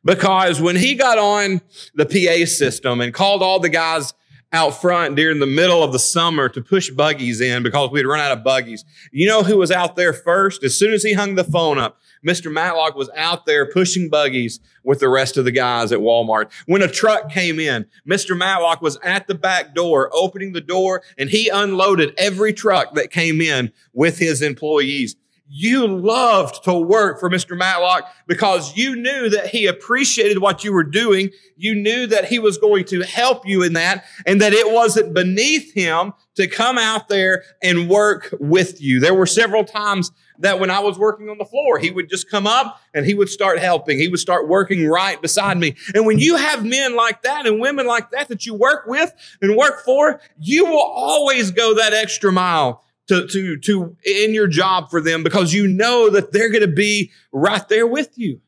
Because 0.04 0.60
when 0.60 0.76
he 0.76 0.94
got 0.94 1.18
on 1.18 1.60
the 1.94 2.06
PA 2.06 2.46
system 2.46 3.00
and 3.00 3.12
called 3.12 3.42
all 3.42 3.60
the 3.60 3.68
guys 3.68 4.14
out 4.52 4.80
front 4.80 5.14
during 5.14 5.38
the 5.38 5.46
middle 5.46 5.82
of 5.82 5.92
the 5.92 5.98
summer 5.98 6.48
to 6.48 6.60
push 6.60 6.90
buggies 6.90 7.40
in 7.40 7.62
because 7.62 7.90
we'd 7.90 8.06
run 8.06 8.20
out 8.20 8.36
of 8.36 8.42
buggies. 8.42 8.84
You 9.12 9.28
know 9.28 9.42
who 9.42 9.58
was 9.58 9.70
out 9.70 9.94
there 9.94 10.12
first? 10.12 10.64
As 10.64 10.76
soon 10.76 10.92
as 10.92 11.02
he 11.02 11.12
hung 11.12 11.36
the 11.36 11.44
phone 11.44 11.78
up, 11.78 12.00
Mr. 12.26 12.52
Matlock 12.52 12.96
was 12.96 13.08
out 13.16 13.46
there 13.46 13.70
pushing 13.70 14.10
buggies 14.10 14.60
with 14.82 14.98
the 14.98 15.08
rest 15.08 15.36
of 15.36 15.44
the 15.44 15.52
guys 15.52 15.92
at 15.92 16.00
Walmart. 16.00 16.50
When 16.66 16.82
a 16.82 16.88
truck 16.88 17.30
came 17.30 17.60
in, 17.60 17.86
Mr. 18.08 18.36
Matlock 18.36 18.82
was 18.82 18.98
at 19.04 19.26
the 19.26 19.34
back 19.34 19.74
door, 19.74 20.10
opening 20.12 20.52
the 20.52 20.60
door, 20.60 21.02
and 21.16 21.30
he 21.30 21.48
unloaded 21.48 22.12
every 22.18 22.52
truck 22.52 22.94
that 22.94 23.10
came 23.10 23.40
in 23.40 23.72
with 23.92 24.18
his 24.18 24.42
employees 24.42 25.16
you 25.52 25.84
loved 25.84 26.62
to 26.62 26.72
work 26.72 27.18
for 27.18 27.28
Mr. 27.28 27.58
Matlock 27.58 28.08
because 28.28 28.76
you 28.76 28.94
knew 28.94 29.28
that 29.30 29.48
he 29.48 29.66
appreciated 29.66 30.38
what 30.38 30.62
you 30.62 30.72
were 30.72 30.84
doing. 30.84 31.30
You 31.56 31.74
knew 31.74 32.06
that 32.06 32.26
he 32.26 32.38
was 32.38 32.56
going 32.56 32.84
to 32.84 33.00
help 33.00 33.44
you 33.44 33.64
in 33.64 33.72
that 33.72 34.04
and 34.26 34.40
that 34.40 34.52
it 34.52 34.72
wasn't 34.72 35.12
beneath 35.12 35.74
him 35.74 36.12
to 36.36 36.46
come 36.46 36.78
out 36.78 37.08
there 37.08 37.42
and 37.64 37.90
work 37.90 38.32
with 38.38 38.80
you. 38.80 39.00
There 39.00 39.12
were 39.12 39.26
several 39.26 39.64
times 39.64 40.12
that 40.38 40.60
when 40.60 40.70
I 40.70 40.78
was 40.78 41.00
working 41.00 41.28
on 41.28 41.36
the 41.36 41.44
floor, 41.44 41.80
he 41.80 41.90
would 41.90 42.08
just 42.08 42.30
come 42.30 42.46
up 42.46 42.80
and 42.94 43.04
he 43.04 43.14
would 43.14 43.28
start 43.28 43.58
helping. 43.58 43.98
He 43.98 44.06
would 44.06 44.20
start 44.20 44.46
working 44.46 44.86
right 44.86 45.20
beside 45.20 45.58
me. 45.58 45.74
And 45.94 46.06
when 46.06 46.20
you 46.20 46.36
have 46.36 46.64
men 46.64 46.94
like 46.94 47.22
that 47.22 47.48
and 47.48 47.60
women 47.60 47.86
like 47.86 48.12
that 48.12 48.28
that 48.28 48.46
you 48.46 48.54
work 48.54 48.86
with 48.86 49.12
and 49.42 49.56
work 49.56 49.84
for, 49.84 50.20
you 50.38 50.64
will 50.66 50.78
always 50.78 51.50
go 51.50 51.74
that 51.74 51.92
extra 51.92 52.30
mile 52.30 52.84
to, 53.10 53.26
to, 53.26 53.56
to 53.58 53.96
in 54.04 54.32
your 54.32 54.46
job 54.46 54.88
for 54.88 55.00
them 55.00 55.24
because 55.24 55.52
you 55.52 55.66
know 55.66 56.08
that 56.10 56.32
they're 56.32 56.48
going 56.48 56.62
to 56.62 56.68
be 56.68 57.10
right 57.32 57.68
there 57.68 57.86
with 57.86 58.16
you. 58.16 58.40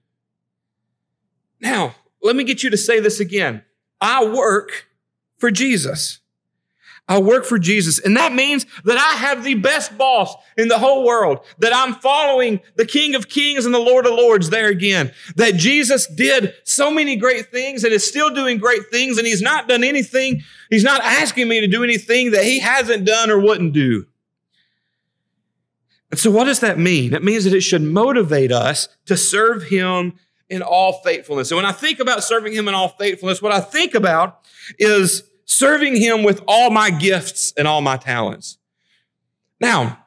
Now, 1.61 1.97
let 2.23 2.37
me 2.37 2.45
get 2.45 2.63
you 2.63 2.71
to 2.71 2.77
say 2.77 3.01
this 3.01 3.19
again. 3.19 3.65
I 4.01 4.25
work 4.25 4.87
for 5.37 5.51
Jesus. 5.51 6.21
I 7.09 7.19
work 7.19 7.45
for 7.45 7.59
Jesus. 7.59 7.99
And 7.99 8.17
that 8.17 8.33
means 8.33 8.65
that 8.85 8.97
I 8.97 9.17
have 9.17 9.43
the 9.43 9.55
best 9.55 9.99
boss 9.99 10.33
in 10.57 10.69
the 10.69 10.79
whole 10.79 11.05
world, 11.05 11.41
that 11.59 11.75
I'm 11.75 11.95
following 11.95 12.61
the 12.77 12.87
King 12.87 13.17
of 13.17 13.29
Kings 13.29 13.67
and 13.67 13.75
the 13.75 13.81
Lord 13.81 14.07
of 14.07 14.13
Lords 14.13 14.51
there 14.51 14.69
again, 14.69 15.13
that 15.35 15.57
Jesus 15.57 16.07
did 16.07 16.55
so 16.63 16.89
many 16.89 17.17
great 17.17 17.51
things 17.51 17.83
and 17.83 17.93
is 17.93 18.07
still 18.07 18.31
doing 18.33 18.59
great 18.59 18.87
things. 18.93 19.19
And 19.19 19.27
he's 19.27 19.43
not 19.43 19.69
done 19.69 19.83
anything. 19.83 20.43
He's 20.71 20.85
not 20.85 21.03
asking 21.03 21.49
me 21.49 21.61
to 21.61 21.67
do 21.67 21.83
anything 21.83 22.31
that 22.31 22.45
he 22.45 22.61
hasn't 22.61 23.05
done 23.05 23.31
or 23.31 23.41
wouldn't 23.41 23.73
do. 23.73 24.07
And 26.13 26.21
so, 26.21 26.31
what 26.31 26.45
does 26.45 26.61
that 26.61 26.79
mean? 26.79 27.15
It 27.15 27.25
means 27.25 27.45
that 27.45 27.55
it 27.55 27.63
should 27.63 27.83
motivate 27.83 28.53
us 28.53 28.89
to 29.07 29.17
serve 29.17 29.65
Him 29.65 30.13
in 30.51 30.61
all 30.61 31.01
faithfulness. 31.03 31.51
And 31.51 31.57
when 31.57 31.65
I 31.65 31.73
think 31.73 32.01
about 32.01 32.23
serving 32.23 32.53
Him 32.53 32.69
in 32.69 32.75
all 32.75 32.91
faithfulness, 32.91 33.41
what 33.41 33.51
I 33.51 33.61
think 33.61 33.95
about 33.95 34.39
is 34.79 35.25
serving 35.47 35.97
Him 35.97 36.23
with 36.23 36.43
all 36.47 36.71
my 36.71 36.91
gifts 36.91 37.55
and 37.57 37.67
all 37.67 37.81
my 37.81 37.97
talents. 37.97 38.59
Now, 39.59 40.05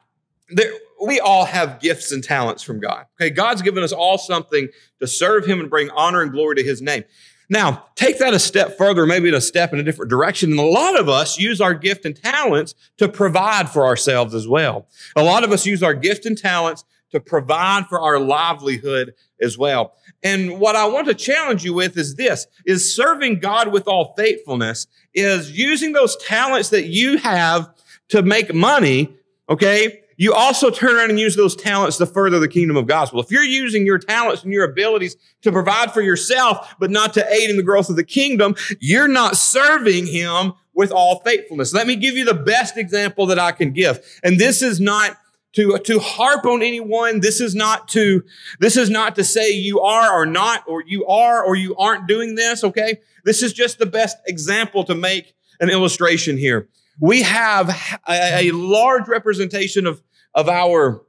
there, 0.48 0.72
we 1.04 1.18
all 1.18 1.44
have 1.44 1.80
gifts 1.80 2.12
and 2.12 2.22
talents 2.22 2.62
from 2.62 2.78
God. 2.78 3.06
Okay, 3.20 3.30
God's 3.30 3.62
given 3.62 3.82
us 3.82 3.92
all 3.92 4.16
something 4.16 4.68
to 5.00 5.08
serve 5.08 5.44
Him 5.44 5.58
and 5.58 5.68
bring 5.68 5.90
honor 5.90 6.22
and 6.22 6.30
glory 6.30 6.54
to 6.54 6.62
His 6.62 6.80
name. 6.80 7.02
Now, 7.48 7.84
take 7.94 8.18
that 8.18 8.34
a 8.34 8.38
step 8.38 8.76
further, 8.76 9.06
maybe 9.06 9.32
a 9.32 9.40
step 9.40 9.72
in 9.72 9.78
a 9.78 9.82
different 9.82 10.10
direction. 10.10 10.50
And 10.50 10.58
a 10.58 10.64
lot 10.64 10.98
of 10.98 11.08
us 11.08 11.38
use 11.38 11.60
our 11.60 11.74
gift 11.74 12.04
and 12.04 12.16
talents 12.16 12.74
to 12.98 13.08
provide 13.08 13.68
for 13.68 13.86
ourselves 13.86 14.34
as 14.34 14.48
well. 14.48 14.86
A 15.14 15.22
lot 15.22 15.44
of 15.44 15.52
us 15.52 15.66
use 15.66 15.82
our 15.82 15.94
gift 15.94 16.26
and 16.26 16.36
talents 16.36 16.84
to 17.10 17.20
provide 17.20 17.86
for 17.86 18.00
our 18.00 18.18
livelihood 18.18 19.14
as 19.40 19.56
well. 19.56 19.94
And 20.22 20.58
what 20.58 20.74
I 20.74 20.86
want 20.86 21.06
to 21.06 21.14
challenge 21.14 21.64
you 21.64 21.72
with 21.72 21.96
is 21.96 22.16
this, 22.16 22.46
is 22.64 22.94
serving 22.94 23.38
God 23.38 23.68
with 23.68 23.86
all 23.86 24.14
faithfulness 24.16 24.86
is 25.14 25.56
using 25.56 25.92
those 25.92 26.16
talents 26.16 26.70
that 26.70 26.86
you 26.86 27.18
have 27.18 27.72
to 28.08 28.22
make 28.22 28.52
money, 28.54 29.14
okay? 29.48 30.02
You 30.16 30.32
also 30.32 30.70
turn 30.70 30.96
around 30.96 31.10
and 31.10 31.20
use 31.20 31.36
those 31.36 31.54
talents 31.54 31.98
to 31.98 32.06
further 32.06 32.38
the 32.38 32.48
kingdom 32.48 32.76
of 32.76 32.86
gospel. 32.86 33.20
If 33.20 33.30
you're 33.30 33.42
using 33.42 33.84
your 33.84 33.98
talents 33.98 34.42
and 34.42 34.52
your 34.52 34.64
abilities 34.64 35.16
to 35.42 35.52
provide 35.52 35.92
for 35.92 36.00
yourself, 36.00 36.74
but 36.78 36.90
not 36.90 37.14
to 37.14 37.32
aid 37.32 37.50
in 37.50 37.56
the 37.56 37.62
growth 37.62 37.90
of 37.90 37.96
the 37.96 38.04
kingdom, 38.04 38.54
you're 38.80 39.08
not 39.08 39.36
serving 39.36 40.06
him 40.06 40.54
with 40.74 40.90
all 40.90 41.20
faithfulness. 41.20 41.72
Let 41.72 41.86
me 41.86 41.96
give 41.96 42.16
you 42.16 42.24
the 42.24 42.34
best 42.34 42.76
example 42.76 43.26
that 43.26 43.38
I 43.38 43.52
can 43.52 43.72
give. 43.72 44.00
And 44.22 44.38
this 44.38 44.62
is 44.62 44.80
not 44.80 45.16
to, 45.54 45.78
to 45.78 45.98
harp 45.98 46.44
on 46.44 46.62
anyone. 46.62 47.20
This 47.20 47.40
is 47.40 47.54
not 47.54 47.88
to, 47.88 48.22
this 48.60 48.76
is 48.76 48.90
not 48.90 49.14
to 49.16 49.24
say 49.24 49.50
you 49.50 49.80
are 49.80 50.12
or 50.12 50.26
not, 50.26 50.64
or 50.66 50.82
you 50.86 51.06
are 51.06 51.42
or 51.42 51.56
you 51.56 51.74
aren't 51.76 52.06
doing 52.06 52.34
this. 52.34 52.62
Okay. 52.62 53.00
This 53.24 53.42
is 53.42 53.52
just 53.52 53.78
the 53.78 53.86
best 53.86 54.16
example 54.26 54.84
to 54.84 54.94
make 54.94 55.34
an 55.60 55.70
illustration 55.70 56.36
here 56.36 56.68
we 57.00 57.22
have 57.22 57.68
a, 58.08 58.48
a 58.48 58.50
large 58.52 59.08
representation 59.08 59.86
of, 59.86 60.02
of 60.36 60.48
our 60.48 61.02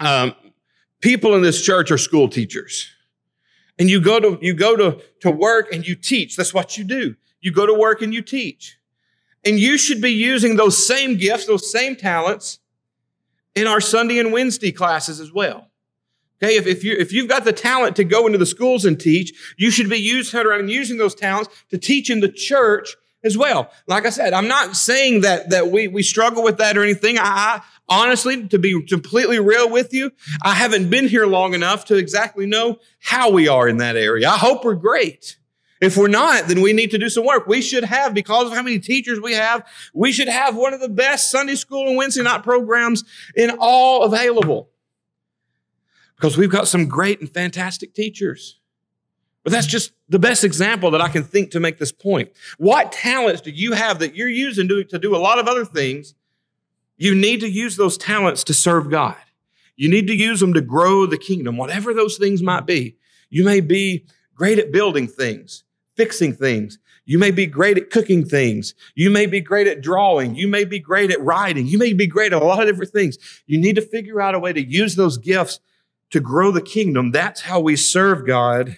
um, 0.00 0.34
people 1.00 1.36
in 1.36 1.42
this 1.42 1.62
church 1.64 1.92
are 1.92 1.98
school 1.98 2.28
teachers. 2.28 2.90
And 3.78 3.88
you 3.88 4.00
go 4.00 4.18
to 4.18 4.38
you 4.40 4.54
go 4.54 4.76
to, 4.76 5.00
to 5.20 5.30
work 5.30 5.72
and 5.72 5.86
you 5.86 5.94
teach. 5.94 6.36
That's 6.36 6.52
what 6.52 6.76
you 6.76 6.84
do. 6.84 7.14
You 7.40 7.52
go 7.52 7.66
to 7.66 7.74
work 7.74 8.02
and 8.02 8.12
you 8.12 8.22
teach. 8.22 8.78
And 9.44 9.58
you 9.58 9.76
should 9.76 10.00
be 10.00 10.10
using 10.10 10.56
those 10.56 10.84
same 10.84 11.16
gifts, 11.16 11.46
those 11.46 11.70
same 11.70 11.96
talents 11.96 12.60
in 13.54 13.66
our 13.66 13.80
Sunday 13.80 14.18
and 14.18 14.32
Wednesday 14.32 14.72
classes 14.72 15.20
as 15.20 15.32
well. 15.32 15.68
Okay, 16.42 16.56
if, 16.56 16.66
if, 16.66 16.82
you, 16.82 16.96
if 16.96 17.12
you've 17.12 17.28
got 17.28 17.44
the 17.44 17.52
talent 17.52 17.94
to 17.96 18.04
go 18.04 18.26
into 18.26 18.38
the 18.38 18.46
schools 18.46 18.84
and 18.84 18.98
teach, 18.98 19.54
you 19.56 19.70
should 19.70 19.88
be 19.88 19.98
using, 19.98 20.40
around 20.40 20.70
using 20.70 20.98
those 20.98 21.14
talents 21.14 21.50
to 21.70 21.78
teach 21.78 22.10
in 22.10 22.20
the 22.20 22.28
church 22.28 22.96
as 23.24 23.38
well. 23.38 23.70
Like 23.86 24.06
I 24.06 24.10
said, 24.10 24.32
I'm 24.32 24.48
not 24.48 24.74
saying 24.74 25.20
that, 25.20 25.50
that 25.50 25.68
we, 25.68 25.86
we 25.86 26.02
struggle 26.02 26.42
with 26.42 26.58
that 26.58 26.76
or 26.76 26.82
anything. 26.82 27.16
I, 27.18 27.62
honestly, 27.92 28.48
to 28.48 28.58
be 28.58 28.82
completely 28.82 29.38
real 29.38 29.68
with 29.70 29.92
you, 29.92 30.10
I 30.42 30.54
haven't 30.54 30.90
been 30.90 31.08
here 31.08 31.26
long 31.26 31.54
enough 31.54 31.84
to 31.86 31.96
exactly 31.96 32.46
know 32.46 32.78
how 33.00 33.30
we 33.30 33.48
are 33.48 33.68
in 33.68 33.76
that 33.78 33.96
area. 33.96 34.28
I 34.28 34.38
hope 34.38 34.64
we're 34.64 34.74
great. 34.74 35.36
If 35.80 35.96
we're 35.96 36.08
not, 36.08 36.46
then 36.46 36.62
we 36.62 36.72
need 36.72 36.92
to 36.92 36.98
do 36.98 37.08
some 37.08 37.26
work. 37.26 37.46
We 37.48 37.60
should 37.60 37.84
have, 37.84 38.14
because 38.14 38.46
of 38.46 38.54
how 38.54 38.62
many 38.62 38.78
teachers 38.78 39.20
we 39.20 39.34
have, 39.34 39.66
we 39.92 40.12
should 40.12 40.28
have 40.28 40.54
one 40.54 40.72
of 40.72 40.80
the 40.80 40.88
best 40.88 41.30
Sunday 41.30 41.56
school 41.56 41.88
and 41.88 41.96
Wednesday 41.96 42.22
night 42.22 42.44
programs 42.44 43.04
in 43.34 43.50
all 43.58 44.04
available. 44.04 44.70
Because 46.14 46.38
we've 46.38 46.50
got 46.50 46.68
some 46.68 46.86
great 46.86 47.20
and 47.20 47.28
fantastic 47.28 47.94
teachers. 47.94 48.60
But 49.42 49.52
that's 49.52 49.66
just 49.66 49.92
the 50.08 50.20
best 50.20 50.44
example 50.44 50.92
that 50.92 51.00
I 51.00 51.08
can 51.08 51.24
think 51.24 51.50
to 51.50 51.58
make 51.58 51.78
this 51.78 51.90
point. 51.90 52.30
What 52.58 52.92
talents 52.92 53.40
do 53.40 53.50
you 53.50 53.72
have 53.72 53.98
that 53.98 54.14
you're 54.14 54.28
using 54.28 54.68
to, 54.68 54.84
to 54.84 55.00
do 55.00 55.16
a 55.16 55.18
lot 55.18 55.40
of 55.40 55.48
other 55.48 55.64
things? 55.64 56.14
You 56.96 57.14
need 57.14 57.40
to 57.40 57.48
use 57.48 57.76
those 57.76 57.98
talents 57.98 58.44
to 58.44 58.54
serve 58.54 58.90
God. 58.90 59.16
You 59.76 59.88
need 59.88 60.06
to 60.06 60.14
use 60.14 60.40
them 60.40 60.54
to 60.54 60.60
grow 60.60 61.06
the 61.06 61.18
kingdom, 61.18 61.56
whatever 61.56 61.92
those 61.94 62.16
things 62.16 62.42
might 62.42 62.66
be. 62.66 62.96
You 63.30 63.44
may 63.44 63.60
be 63.60 64.06
great 64.34 64.58
at 64.58 64.72
building 64.72 65.08
things, 65.08 65.64
fixing 65.96 66.34
things. 66.34 66.78
You 67.04 67.18
may 67.18 67.30
be 67.30 67.46
great 67.46 67.78
at 67.78 67.90
cooking 67.90 68.24
things. 68.24 68.74
You 68.94 69.10
may 69.10 69.26
be 69.26 69.40
great 69.40 69.66
at 69.66 69.80
drawing. 69.80 70.36
You 70.36 70.46
may 70.46 70.64
be 70.64 70.78
great 70.78 71.10
at 71.10 71.20
writing. 71.20 71.66
You 71.66 71.78
may 71.78 71.92
be 71.92 72.06
great 72.06 72.32
at 72.32 72.42
a 72.42 72.44
lot 72.44 72.60
of 72.60 72.68
different 72.68 72.92
things. 72.92 73.18
You 73.46 73.58
need 73.58 73.74
to 73.76 73.82
figure 73.82 74.20
out 74.20 74.34
a 74.34 74.38
way 74.38 74.52
to 74.52 74.62
use 74.62 74.94
those 74.94 75.18
gifts 75.18 75.58
to 76.10 76.20
grow 76.20 76.52
the 76.52 76.62
kingdom. 76.62 77.10
That's 77.10 77.40
how 77.40 77.58
we 77.58 77.74
serve 77.74 78.26
God 78.26 78.76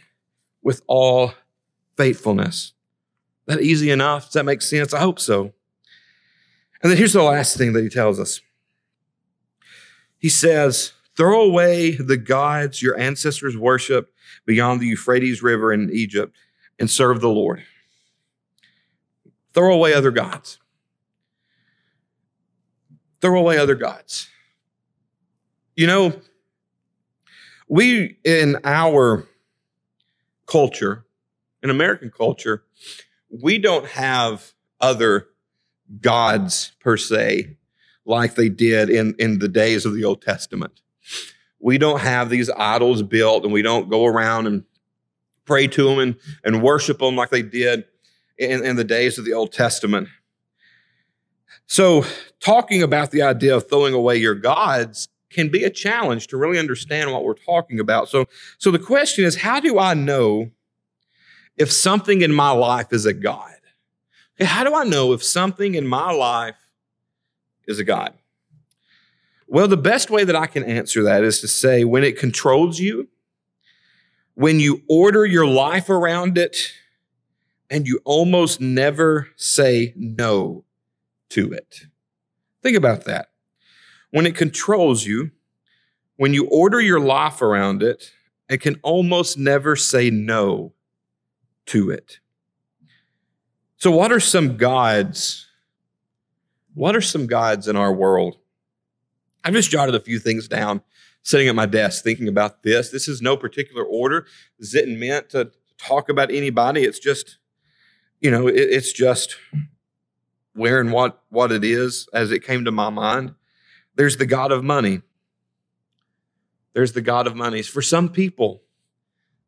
with 0.63 0.83
all 0.87 1.35
faithfulness. 1.97 2.73
That 3.47 3.61
easy 3.61 3.91
enough? 3.91 4.27
Does 4.27 4.35
that 4.35 4.45
make 4.45 4.63
sense? 4.63 4.95
I 4.95 5.01
hope 5.01 5.21
so. 5.21 5.53
And 6.85 6.91
then 6.91 6.99
here's 6.99 7.15
the 7.15 7.23
last 7.23 7.57
thing 7.57 7.73
that 7.73 7.83
he 7.83 7.89
tells 7.89 8.21
us. 8.21 8.43
He 10.19 10.29
says, 10.29 10.93
Throw 11.17 11.41
away 11.41 11.93
the 11.93 12.19
gods 12.19 12.83
your 12.83 12.99
ancestors 12.99 13.57
worshiped 13.57 14.13
beyond 14.45 14.81
the 14.81 14.87
Euphrates 14.87 15.43
River 15.43 15.73
in 15.73 15.89
Egypt 15.91 16.37
and 16.79 16.91
serve 16.91 17.23
the 17.23 17.31
Lord. 17.31 17.63
Throw 19.55 19.73
away 19.73 19.95
other 19.95 20.11
gods. 20.11 20.59
Throw 23.23 23.41
away 23.41 23.57
other 23.57 23.77
gods. 23.77 24.29
You 25.77 25.87
know, 25.87 26.21
we 27.67 28.19
in 28.25 28.59
our 28.63 29.27
culture, 30.47 31.07
in 31.63 31.71
American 31.71 32.11
culture, 32.11 32.65
we 33.31 33.57
don't 33.57 33.87
have 33.87 34.53
other 34.83 35.29
gods 36.01 36.73
per 36.81 36.97
se 36.97 37.57
like 38.05 38.35
they 38.35 38.49
did 38.49 38.91
in, 38.91 39.15
in 39.19 39.39
the 39.39 39.49
days 39.49 39.85
of 39.87 39.95
the 39.95 40.05
Old 40.05 40.23
Testament. 40.23 40.81
We 41.59 41.79
don't 41.79 42.01
have 42.01 42.29
these 42.29 42.51
idols 42.51 43.03
built 43.03 43.45
and 43.45 43.53
we 43.53 43.63
don't 43.63 43.89
go 43.89 44.05
around 44.05 44.47
and 44.47 44.65
pray 45.45 45.67
to 45.69 45.85
them 45.85 45.99
and, 45.99 46.17
and 46.45 46.63
worship 46.63 46.99
them 46.99 47.17
like 47.17 47.31
they 47.31 47.43
did 47.43 47.85
in, 48.39 48.65
in 48.65 48.77
the 48.77 48.85
days 48.85 49.19
of 49.19 49.25
the 49.25 49.33
Old 49.33 49.53
Testament. 49.53 50.09
So, 51.67 52.05
talking 52.41 52.83
about 52.83 53.11
the 53.11 53.23
idea 53.23 53.57
of 53.57 53.69
throwing 53.69 53.95
away 53.95 54.17
your 54.17 54.35
gods 54.35 55.09
can 55.31 55.49
be 55.49 55.65
a 55.65 55.71
challenge 55.71 56.27
to 56.29 56.37
really 56.37 56.59
understand 56.59 57.11
what 57.11 57.25
we're 57.25 57.35
talking 57.35 57.81
about. 57.81 58.09
So, 58.09 58.27
so 58.59 58.71
the 58.71 58.79
question 58.79 59.25
is, 59.25 59.37
how 59.37 59.61
do 59.61 59.79
I 59.79 59.95
know 59.95 60.51
if 61.57 61.73
something 61.73 62.21
in 62.21 62.33
my 62.33 62.51
life 62.51 62.93
is 62.93 63.07
a 63.07 63.15
God? 63.15 63.54
How 64.41 64.65
do 64.65 64.75
I 64.75 64.85
know 64.85 65.13
if 65.13 65.23
something 65.23 65.75
in 65.75 65.87
my 65.87 66.11
life 66.11 66.57
is 67.67 67.79
a 67.79 67.85
God? 67.85 68.15
Well, 69.47 69.69
the 69.69 69.77
best 69.77 70.11
way 70.11 70.25
that 70.25 70.35
I 70.35 70.47
can 70.47 70.65
answer 70.65 71.03
that 71.05 71.23
is 71.23 71.41
to 71.41 71.49
say 71.49 71.85
when 71.85 72.03
it 72.03 72.19
controls 72.19 72.81
you, 72.81 73.09
when 74.35 74.59
you 74.59 74.83
order 74.89 75.25
your 75.25 75.47
life 75.47 75.89
around 75.89 76.39
it, 76.39 76.57
and 77.71 77.87
you 77.87 78.01
almost 78.05 78.61
never 78.61 79.29
say 79.37 79.93
no 79.97 80.65
to 81.31 81.53
it. 81.53 81.87
Think 82.63 82.77
about 82.77 83.05
that. 83.05 83.29
When 84.11 84.27
it 84.27 84.37
controls 84.37 85.05
you, 85.05 85.31
when 86.17 86.35
you 86.35 86.47
order 86.47 86.81
your 86.81 87.01
life 87.01 87.43
around 87.43 87.83
it, 87.83 88.13
it 88.49 88.59
can 88.61 88.79
almost 88.83 89.39
never 89.39 89.77
say 89.77 90.11
no 90.11 90.73
to 91.67 91.91
it. 91.91 92.21
So, 93.85 93.91
what 93.91 94.13
are 94.13 94.19
some 94.19 94.57
gods? 94.57 95.47
What 96.73 96.97
are 96.97 97.03
some 97.03 97.27
gods 97.27 97.69
in 97.69 97.77
our 97.77 97.93
world? 97.93 98.39
I've 99.45 99.53
just 99.53 99.71
jotted 99.71 99.95
a 99.95 100.01
few 100.01 100.19
things 100.19 100.49
down 100.49 100.81
sitting 101.23 101.49
at 101.49 101.55
my 101.55 101.67
desk 101.67 102.03
thinking 102.03 102.27
about 102.27 102.63
this. 102.63 102.89
This 102.89 103.09
is 103.09 103.21
no 103.21 103.37
particular 103.37 103.85
order. 103.85 104.25
This 104.59 104.75
isn't 104.75 104.99
meant 104.99 105.29
to 105.33 105.53
talk 105.77 106.09
about 106.09 106.31
anybody. 106.31 106.85
It's 106.85 106.99
just, 106.99 107.37
you 108.23 108.31
know, 108.31 108.47
it, 108.47 108.57
it's 108.57 108.91
just 108.91 109.37
where 110.55 110.81
and 110.81 110.91
what 110.91 111.23
what 111.29 111.53
it 111.53 111.63
is 111.63 112.09
as 112.15 112.33
it 112.33 112.43
came 112.43 112.65
to 112.65 112.73
my 112.73 112.89
mind. 112.89 113.35
There's 113.97 114.17
the 114.17 114.25
God 114.25 114.51
of 114.51 114.65
money. 114.65 115.03
There's 116.73 116.95
the 116.95 117.03
God 117.03 117.27
of 117.27 117.37
money. 117.37 117.61
For 117.61 117.83
some 117.83 118.09
people, 118.09 118.63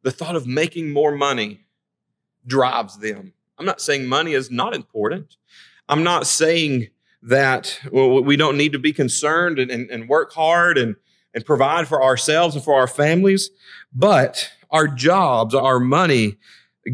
the 0.02 0.10
thought 0.10 0.36
of 0.36 0.46
making 0.46 0.92
more 0.92 1.16
money 1.16 1.64
drives 2.46 2.98
them. 2.98 3.32
I'm 3.58 3.66
not 3.66 3.80
saying 3.80 4.06
money 4.06 4.32
is 4.32 4.50
not 4.50 4.74
important. 4.74 5.36
I'm 5.88 6.02
not 6.02 6.26
saying 6.26 6.88
that 7.22 7.80
well, 7.90 8.22
we 8.22 8.36
don't 8.36 8.56
need 8.56 8.72
to 8.72 8.78
be 8.78 8.92
concerned 8.92 9.58
and, 9.58 9.70
and, 9.70 9.90
and 9.90 10.08
work 10.08 10.32
hard 10.32 10.78
and, 10.78 10.96
and 11.34 11.44
provide 11.44 11.88
for 11.88 12.02
ourselves 12.02 12.54
and 12.54 12.64
for 12.64 12.74
our 12.74 12.86
families, 12.86 13.50
but 13.92 14.50
our 14.70 14.88
jobs, 14.88 15.54
our 15.54 15.80
money, 15.80 16.36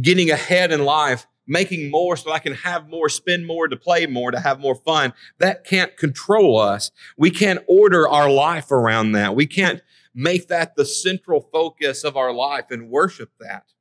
getting 0.00 0.30
ahead 0.30 0.72
in 0.72 0.84
life, 0.84 1.26
making 1.46 1.90
more 1.90 2.16
so 2.16 2.32
I 2.32 2.38
can 2.38 2.54
have 2.54 2.88
more, 2.88 3.08
spend 3.08 3.46
more, 3.46 3.68
to 3.68 3.76
play 3.76 4.06
more, 4.06 4.30
to 4.30 4.40
have 4.40 4.60
more 4.60 4.74
fun, 4.74 5.12
that 5.38 5.64
can't 5.64 5.96
control 5.96 6.58
us. 6.58 6.90
We 7.16 7.30
can't 7.30 7.64
order 7.66 8.08
our 8.08 8.30
life 8.30 8.70
around 8.70 9.12
that. 9.12 9.34
We 9.34 9.46
can't 9.46 9.82
make 10.14 10.48
that 10.48 10.76
the 10.76 10.84
central 10.84 11.48
focus 11.52 12.04
of 12.04 12.16
our 12.16 12.32
life 12.32 12.66
and 12.70 12.90
worship 12.90 13.30
that 13.40 13.71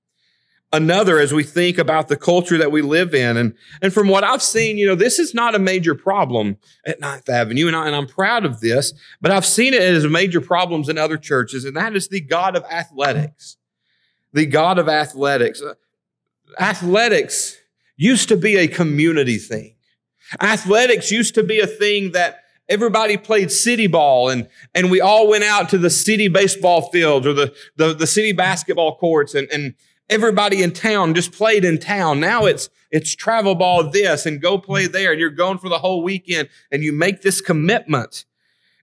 another 0.74 1.20
as 1.20 1.34
we 1.34 1.44
think 1.44 1.78
about 1.78 2.08
the 2.08 2.16
culture 2.16 2.58
that 2.58 2.72
we 2.72 2.82
live 2.82 3.14
in. 3.14 3.38
And, 3.38 3.56
and 3.82 3.94
from 3.94 4.08
what 4.08 4.24
I've 4.24 4.42
seen, 4.42 4.78
you 4.78 4.88
know, 4.88 4.96
this 4.96 5.20
is 5.20 5.34
not 5.34 5.56
a 5.56 5.60
major 5.60 5.96
problem 5.96 6.58
at 6.86 7.00
Ninth 7.00 7.30
Avenue, 7.30 7.68
and, 7.68 7.76
I, 7.76 7.88
and 7.88 7.96
I'm 7.96 8.08
proud 8.08 8.46
of 8.46 8.62
this, 8.62 8.94
but 9.20 9.32
I've 9.32 9.46
seen 9.46 9.74
it 9.74 9.82
as 9.82 10.08
major 10.08 10.42
problems 10.42 10.90
in 10.90 10.98
other 10.98 11.18
churches, 11.18 11.66
and 11.66 11.76
that 11.76 11.96
is 11.96 12.08
the 12.08 12.22
God 12.22 12.56
of 12.56 12.64
athletics. 12.66 13.58
The 14.34 14.46
God 14.46 14.80
of 14.80 14.88
athletics. 14.88 15.62
Uh, 15.62 15.74
athletics 16.60 17.58
used 17.98 18.30
to 18.30 18.38
be 18.38 18.56
a 18.56 18.68
community 18.68 19.38
thing. 19.38 19.76
Athletics 20.40 21.12
used 21.12 21.36
to 21.36 21.44
be 21.44 21.60
a 21.60 21.68
thing 21.68 22.14
that 22.14 22.38
everybody 22.70 23.18
played 23.18 23.52
city 23.52 23.88
ball 23.88 24.30
and, 24.30 24.48
and 24.74 24.90
we 24.90 25.02
all 25.02 25.28
went 25.28 25.44
out 25.44 25.68
to 25.68 25.78
the 25.78 25.90
city 25.90 26.30
baseball 26.30 26.90
fields 26.90 27.28
or 27.28 27.34
the, 27.34 27.54
the, 27.76 27.94
the 27.94 28.08
city 28.08 28.32
basketball 28.32 28.96
courts 28.98 29.36
and, 29.36 29.50
and, 29.52 29.76
everybody 30.12 30.62
in 30.62 30.72
town 30.74 31.16
just 31.16 31.32
played 31.32 31.66
in 31.66 31.80
town. 31.80 32.20
Now 32.20 32.46
it's 32.46 32.70
it's 32.92 33.16
travel 33.16 33.56
ball 33.56 33.90
this 33.90 34.26
and 34.26 34.42
go 34.42 34.58
play 34.58 34.86
there, 34.86 35.12
and 35.12 35.20
you're 35.20 35.30
going 35.30 35.58
for 35.58 35.70
the 35.70 35.80
whole 35.80 36.04
weekend, 36.04 36.50
and 36.72 36.84
you 36.84 36.92
make 36.92 37.22
this 37.22 37.40
commitment. 37.42 38.26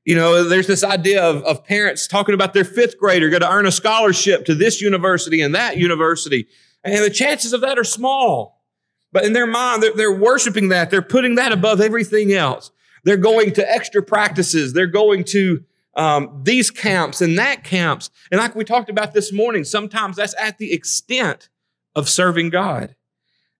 You 0.05 0.17
know, 0.17 0.43
there's 0.43 0.67
this 0.67 0.83
idea 0.83 1.23
of, 1.23 1.45
of 1.45 1.65
parents 1.65 2.07
talking 2.07 2.35
about 2.35 2.55
their 2.55 2.65
fifth 2.65 2.99
grader 2.99 3.29
going 3.29 3.43
to 3.43 3.51
earn 3.51 3.67
a 3.67 3.71
scholarship 3.71 4.47
to 4.47 4.55
this 4.55 4.81
university 4.81 5.43
and 5.43 5.55
that 5.55 5.77
university. 5.77 6.49
And 6.83 7.05
the 7.05 7.11
chances 7.11 7.53
of 7.53 7.61
that 7.61 7.79
are 7.79 7.85
small. 7.85 8.65
But 9.13 9.27
in 9.27 9.35
their 9.35 9.47
mind, 9.47 9.83
they're, 9.83 9.95
they're 9.95 10.15
worshiping 10.15 10.69
that. 10.69 10.91
They're 10.91 11.03
putting 11.03 11.35
that 11.35 11.53
above 11.53 11.83
everything 11.83 12.33
else. 12.33 12.71
They're 13.05 13.19
going 13.19 13.53
to 13.55 13.71
extra 13.71 14.03
practices. 14.03 14.73
They're 14.73 14.87
going 14.87 15.25
to 15.25 15.65
um, 15.99 16.41
these 16.45 16.71
camps 16.71 17.21
and 17.21 17.39
that 17.39 17.65
camps. 17.65 18.09
And 18.31 18.41
like 18.41 18.55
we 18.55 18.65
talked 18.65 18.89
about 18.89 19.13
this 19.13 19.33
morning, 19.33 19.65
sometimes 19.65 20.17
that's 20.17 20.35
at 20.41 20.57
the 20.57 20.73
extent 20.73 21.51
of 21.95 22.09
serving 22.09 22.51
God. 22.51 22.95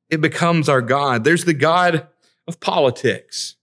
It 0.09 0.21
becomes 0.21 0.69
our 0.69 0.81
God. 0.81 1.25
There's 1.25 1.45
the 1.45 1.53
God 1.53 2.07
of 2.47 2.61
politics. 2.61 3.57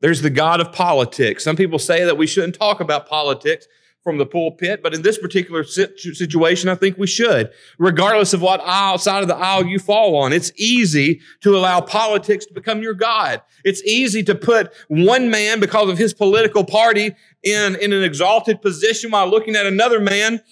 There's 0.00 0.20
the 0.20 0.30
God 0.30 0.60
of 0.60 0.72
politics. 0.72 1.42
Some 1.42 1.56
people 1.56 1.78
say 1.78 2.04
that 2.04 2.18
we 2.18 2.26
shouldn't 2.26 2.54
talk 2.54 2.80
about 2.80 3.08
politics 3.08 3.66
from 4.06 4.18
the 4.18 4.26
pulpit, 4.26 4.84
but 4.84 4.94
in 4.94 5.02
this 5.02 5.18
particular 5.18 5.64
situation, 5.64 6.68
I 6.68 6.76
think 6.76 6.96
we 6.96 7.08
should. 7.08 7.50
Regardless 7.76 8.32
of 8.34 8.40
what 8.40 8.60
aisle, 8.60 8.98
side 8.98 9.22
of 9.22 9.28
the 9.28 9.34
aisle 9.34 9.66
you 9.66 9.80
fall 9.80 10.14
on, 10.14 10.32
it's 10.32 10.52
easy 10.54 11.20
to 11.40 11.56
allow 11.56 11.80
politics 11.80 12.46
to 12.46 12.54
become 12.54 12.82
your 12.82 12.94
God. 12.94 13.42
It's 13.64 13.82
easy 13.82 14.22
to 14.22 14.36
put 14.36 14.72
one 14.86 15.28
man 15.28 15.58
because 15.58 15.88
of 15.88 15.98
his 15.98 16.14
political 16.14 16.62
party 16.62 17.16
in, 17.46 17.76
in 17.76 17.92
an 17.92 18.02
exalted 18.02 18.60
position 18.60 19.12
while 19.12 19.28
looking 19.28 19.54
at 19.54 19.66
another 19.66 20.00
man 20.00 20.42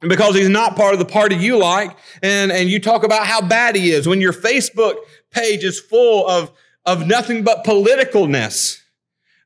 because 0.00 0.34
he's 0.34 0.48
not 0.48 0.74
part 0.74 0.94
of 0.94 0.98
the 0.98 1.04
party 1.04 1.36
you 1.36 1.58
like, 1.58 1.96
and, 2.22 2.50
and 2.50 2.70
you 2.70 2.80
talk 2.80 3.04
about 3.04 3.26
how 3.26 3.40
bad 3.40 3.76
he 3.76 3.90
is 3.90 4.08
when 4.08 4.20
your 4.20 4.32
Facebook 4.32 4.96
page 5.30 5.62
is 5.62 5.78
full 5.78 6.26
of, 6.26 6.50
of 6.86 7.06
nothing 7.06 7.44
but 7.44 7.64
politicalness, 7.64 8.80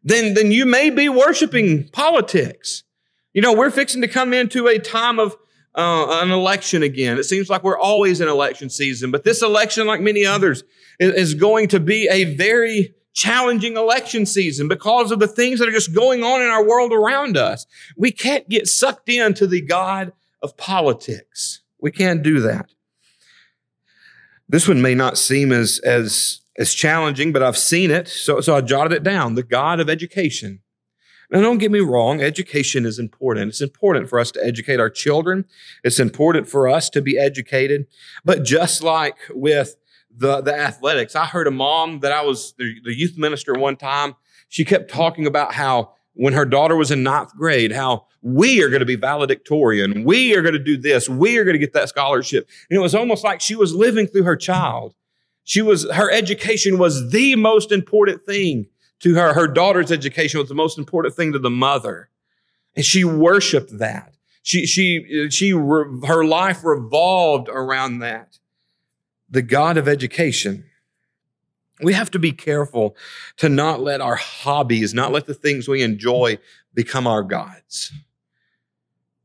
then, 0.04 0.34
then 0.34 0.52
you 0.52 0.64
may 0.64 0.90
be 0.90 1.08
worshiping 1.08 1.88
politics. 1.88 2.84
You 3.32 3.42
know, 3.42 3.52
we're 3.52 3.70
fixing 3.70 4.00
to 4.02 4.08
come 4.08 4.32
into 4.32 4.68
a 4.68 4.78
time 4.78 5.18
of 5.18 5.36
uh, 5.74 6.20
an 6.22 6.30
election 6.30 6.82
again. 6.82 7.18
It 7.18 7.24
seems 7.24 7.50
like 7.50 7.64
we're 7.64 7.78
always 7.78 8.20
in 8.20 8.28
election 8.28 8.70
season, 8.70 9.10
but 9.10 9.24
this 9.24 9.42
election, 9.42 9.86
like 9.86 10.00
many 10.00 10.24
others, 10.24 10.62
is, 10.98 11.14
is 11.14 11.34
going 11.34 11.68
to 11.68 11.80
be 11.80 12.08
a 12.08 12.36
very 12.36 12.94
challenging 13.12 13.76
election 13.76 14.26
season 14.26 14.68
because 14.68 15.10
of 15.10 15.18
the 15.18 15.26
things 15.26 15.58
that 15.58 15.68
are 15.68 15.72
just 15.72 15.94
going 15.94 16.22
on 16.22 16.40
in 16.40 16.48
our 16.48 16.66
world 16.66 16.92
around 16.92 17.36
us. 17.36 17.66
We 17.96 18.12
can't 18.12 18.48
get 18.48 18.66
sucked 18.66 19.08
into 19.08 19.46
the 19.46 19.60
God 19.60 20.12
of 20.42 20.56
politics. 20.56 21.60
We 21.80 21.90
can't 21.90 22.22
do 22.22 22.40
that. 22.40 22.70
This 24.48 24.66
one 24.66 24.82
may 24.82 24.94
not 24.94 25.16
seem 25.16 25.52
as, 25.52 25.78
as, 25.80 26.40
as 26.58 26.74
challenging, 26.74 27.32
but 27.32 27.42
I've 27.42 27.56
seen 27.56 27.90
it, 27.90 28.08
so, 28.08 28.40
so 28.40 28.56
I 28.56 28.60
jotted 28.60 28.92
it 28.92 29.02
down. 29.02 29.34
The 29.34 29.42
God 29.42 29.80
of 29.80 29.88
education. 29.88 30.60
Now, 31.30 31.40
don't 31.40 31.58
get 31.58 31.70
me 31.70 31.78
wrong, 31.78 32.20
education 32.20 32.84
is 32.84 32.98
important. 32.98 33.50
It's 33.50 33.60
important 33.60 34.08
for 34.08 34.18
us 34.18 34.32
to 34.32 34.44
educate 34.44 34.80
our 34.80 34.90
children. 34.90 35.44
It's 35.84 36.00
important 36.00 36.48
for 36.48 36.66
us 36.68 36.90
to 36.90 37.00
be 37.00 37.16
educated. 37.16 37.86
But 38.24 38.42
just 38.42 38.82
like 38.82 39.16
with 39.30 39.76
the, 40.16 40.40
the 40.40 40.54
athletics, 40.54 41.16
I 41.16 41.26
heard 41.26 41.46
a 41.46 41.50
mom 41.50 42.00
that 42.00 42.12
I 42.12 42.22
was 42.22 42.54
the, 42.58 42.74
the 42.84 42.96
youth 42.96 43.16
minister 43.16 43.54
one 43.54 43.76
time. 43.76 44.16
She 44.48 44.64
kept 44.64 44.90
talking 44.90 45.26
about 45.26 45.54
how 45.54 45.94
when 46.14 46.32
her 46.32 46.44
daughter 46.44 46.76
was 46.76 46.90
in 46.90 47.02
ninth 47.02 47.34
grade, 47.36 47.72
how 47.72 48.06
we 48.22 48.62
are 48.62 48.68
going 48.68 48.80
to 48.80 48.86
be 48.86 48.96
valedictorian. 48.96 50.04
We 50.04 50.36
are 50.36 50.42
going 50.42 50.54
to 50.54 50.62
do 50.62 50.76
this. 50.76 51.08
We 51.08 51.38
are 51.38 51.44
going 51.44 51.54
to 51.54 51.58
get 51.58 51.72
that 51.72 51.88
scholarship. 51.88 52.48
And 52.68 52.76
it 52.76 52.80
was 52.80 52.94
almost 52.94 53.24
like 53.24 53.40
she 53.40 53.54
was 53.54 53.74
living 53.74 54.06
through 54.06 54.24
her 54.24 54.36
child. 54.36 54.94
She 55.44 55.62
was, 55.62 55.90
her 55.90 56.10
education 56.10 56.78
was 56.78 57.10
the 57.10 57.36
most 57.36 57.72
important 57.72 58.26
thing 58.26 58.66
to 59.00 59.14
her. 59.14 59.32
Her 59.32 59.48
daughter's 59.48 59.90
education 59.90 60.40
was 60.40 60.48
the 60.48 60.54
most 60.54 60.78
important 60.78 61.14
thing 61.14 61.32
to 61.32 61.38
the 61.38 61.50
mother. 61.50 62.10
And 62.76 62.84
she 62.84 63.04
worshiped 63.04 63.78
that. 63.78 64.14
She, 64.42 64.66
she, 64.66 65.28
she, 65.30 65.50
her 65.50 66.24
life 66.24 66.64
revolved 66.64 67.48
around 67.48 68.00
that. 68.00 68.38
The 69.30 69.42
God 69.42 69.76
of 69.76 69.88
education. 69.88 70.64
We 71.82 71.92
have 71.94 72.10
to 72.10 72.18
be 72.18 72.32
careful 72.32 72.96
to 73.38 73.48
not 73.48 73.80
let 73.80 74.00
our 74.00 74.16
hobbies, 74.16 74.92
not 74.92 75.12
let 75.12 75.26
the 75.26 75.34
things 75.34 75.66
we 75.66 75.82
enjoy 75.82 76.38
become 76.74 77.06
our 77.06 77.22
gods. 77.22 77.92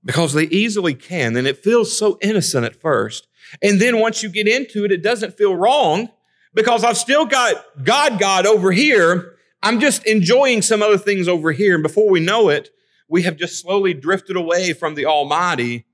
Because 0.04 0.34
they 0.34 0.46
easily 0.46 0.94
can, 0.94 1.36
and 1.36 1.48
it 1.48 1.64
feels 1.64 1.98
so 1.98 2.18
innocent 2.22 2.66
at 2.66 2.80
first. 2.80 3.28
And 3.62 3.82
then 3.82 4.00
once 4.00 4.22
you 4.24 4.30
get 4.30 4.48
into 4.48 4.86
it, 4.86 4.92
it 4.92 5.02
doesn't 5.02 5.38
feel 5.38 5.56
wrong 5.56 6.10
because 6.54 6.84
I've 6.84 6.98
still 6.98 7.26
got 7.26 7.56
God, 7.84 8.20
God 8.20 8.46
over 8.46 8.72
here, 8.72 9.36
I'm 9.62 9.80
just 9.80 10.06
enjoying 10.06 10.62
some 10.62 10.82
other 10.82 10.98
things 10.98 11.28
over 11.28 11.52
here. 11.52 11.74
And 11.74 11.84
before 11.84 12.10
we 12.10 12.20
know 12.20 12.50
it, 12.50 12.70
we 13.08 13.24
have 13.24 13.36
just 13.36 13.60
slowly 13.60 13.94
drifted 13.94 14.36
away 14.36 14.74
from 14.74 14.96
the 14.96 15.06
Almighty 15.06 15.86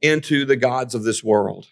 into 0.00 0.44
the 0.44 0.56
gods 0.56 0.94
of 0.94 1.04
this 1.04 1.22
world. 1.22 1.68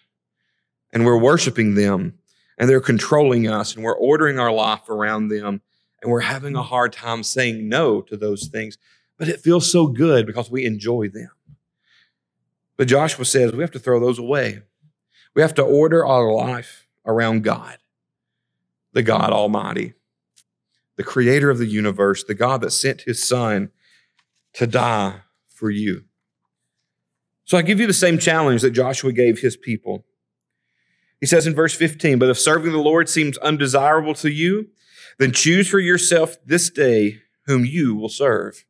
And 0.91 1.05
we're 1.05 1.17
worshiping 1.17 1.75
them 1.75 2.17
and 2.57 2.69
they're 2.69 2.81
controlling 2.81 3.47
us 3.47 3.75
and 3.75 3.83
we're 3.83 3.97
ordering 3.97 4.39
our 4.39 4.51
life 4.51 4.89
around 4.89 5.27
them 5.27 5.61
and 6.01 6.11
we're 6.11 6.21
having 6.21 6.55
a 6.55 6.63
hard 6.63 6.93
time 6.93 7.23
saying 7.23 7.67
no 7.67 8.01
to 8.01 8.17
those 8.17 8.47
things. 8.47 8.77
But 9.17 9.27
it 9.27 9.41
feels 9.41 9.71
so 9.71 9.87
good 9.87 10.25
because 10.25 10.49
we 10.49 10.65
enjoy 10.65 11.09
them. 11.09 11.31
But 12.77 12.87
Joshua 12.87 13.25
says 13.25 13.51
we 13.51 13.63
have 13.63 13.71
to 13.71 13.79
throw 13.79 13.99
those 13.99 14.19
away. 14.19 14.61
We 15.35 15.41
have 15.41 15.55
to 15.55 15.63
order 15.63 16.05
our 16.05 16.31
life 16.31 16.87
around 17.05 17.43
God, 17.43 17.77
the 18.93 19.03
God 19.03 19.31
Almighty, 19.31 19.93
the 20.95 21.03
creator 21.03 21.49
of 21.49 21.57
the 21.57 21.65
universe, 21.65 22.23
the 22.23 22.35
God 22.35 22.61
that 22.61 22.71
sent 22.71 23.01
his 23.01 23.27
son 23.27 23.71
to 24.53 24.67
die 24.67 25.21
for 25.47 25.69
you. 25.69 26.05
So 27.45 27.57
I 27.57 27.61
give 27.61 27.79
you 27.79 27.87
the 27.87 27.93
same 27.93 28.19
challenge 28.19 28.61
that 28.61 28.71
Joshua 28.71 29.11
gave 29.11 29.39
his 29.39 29.55
people. 29.55 30.05
He 31.19 31.25
says 31.25 31.47
in 31.47 31.55
verse 31.55 31.75
15, 31.75 32.19
But 32.19 32.29
if 32.29 32.39
serving 32.39 32.71
the 32.71 32.77
Lord 32.77 33.09
seems 33.09 33.37
undesirable 33.39 34.13
to 34.15 34.29
you, 34.29 34.67
then 35.17 35.31
choose 35.31 35.67
for 35.67 35.79
yourself 35.79 36.37
this 36.45 36.69
day 36.69 37.21
whom 37.45 37.65
you 37.65 37.95
will 37.95 38.09
serve. 38.09 38.65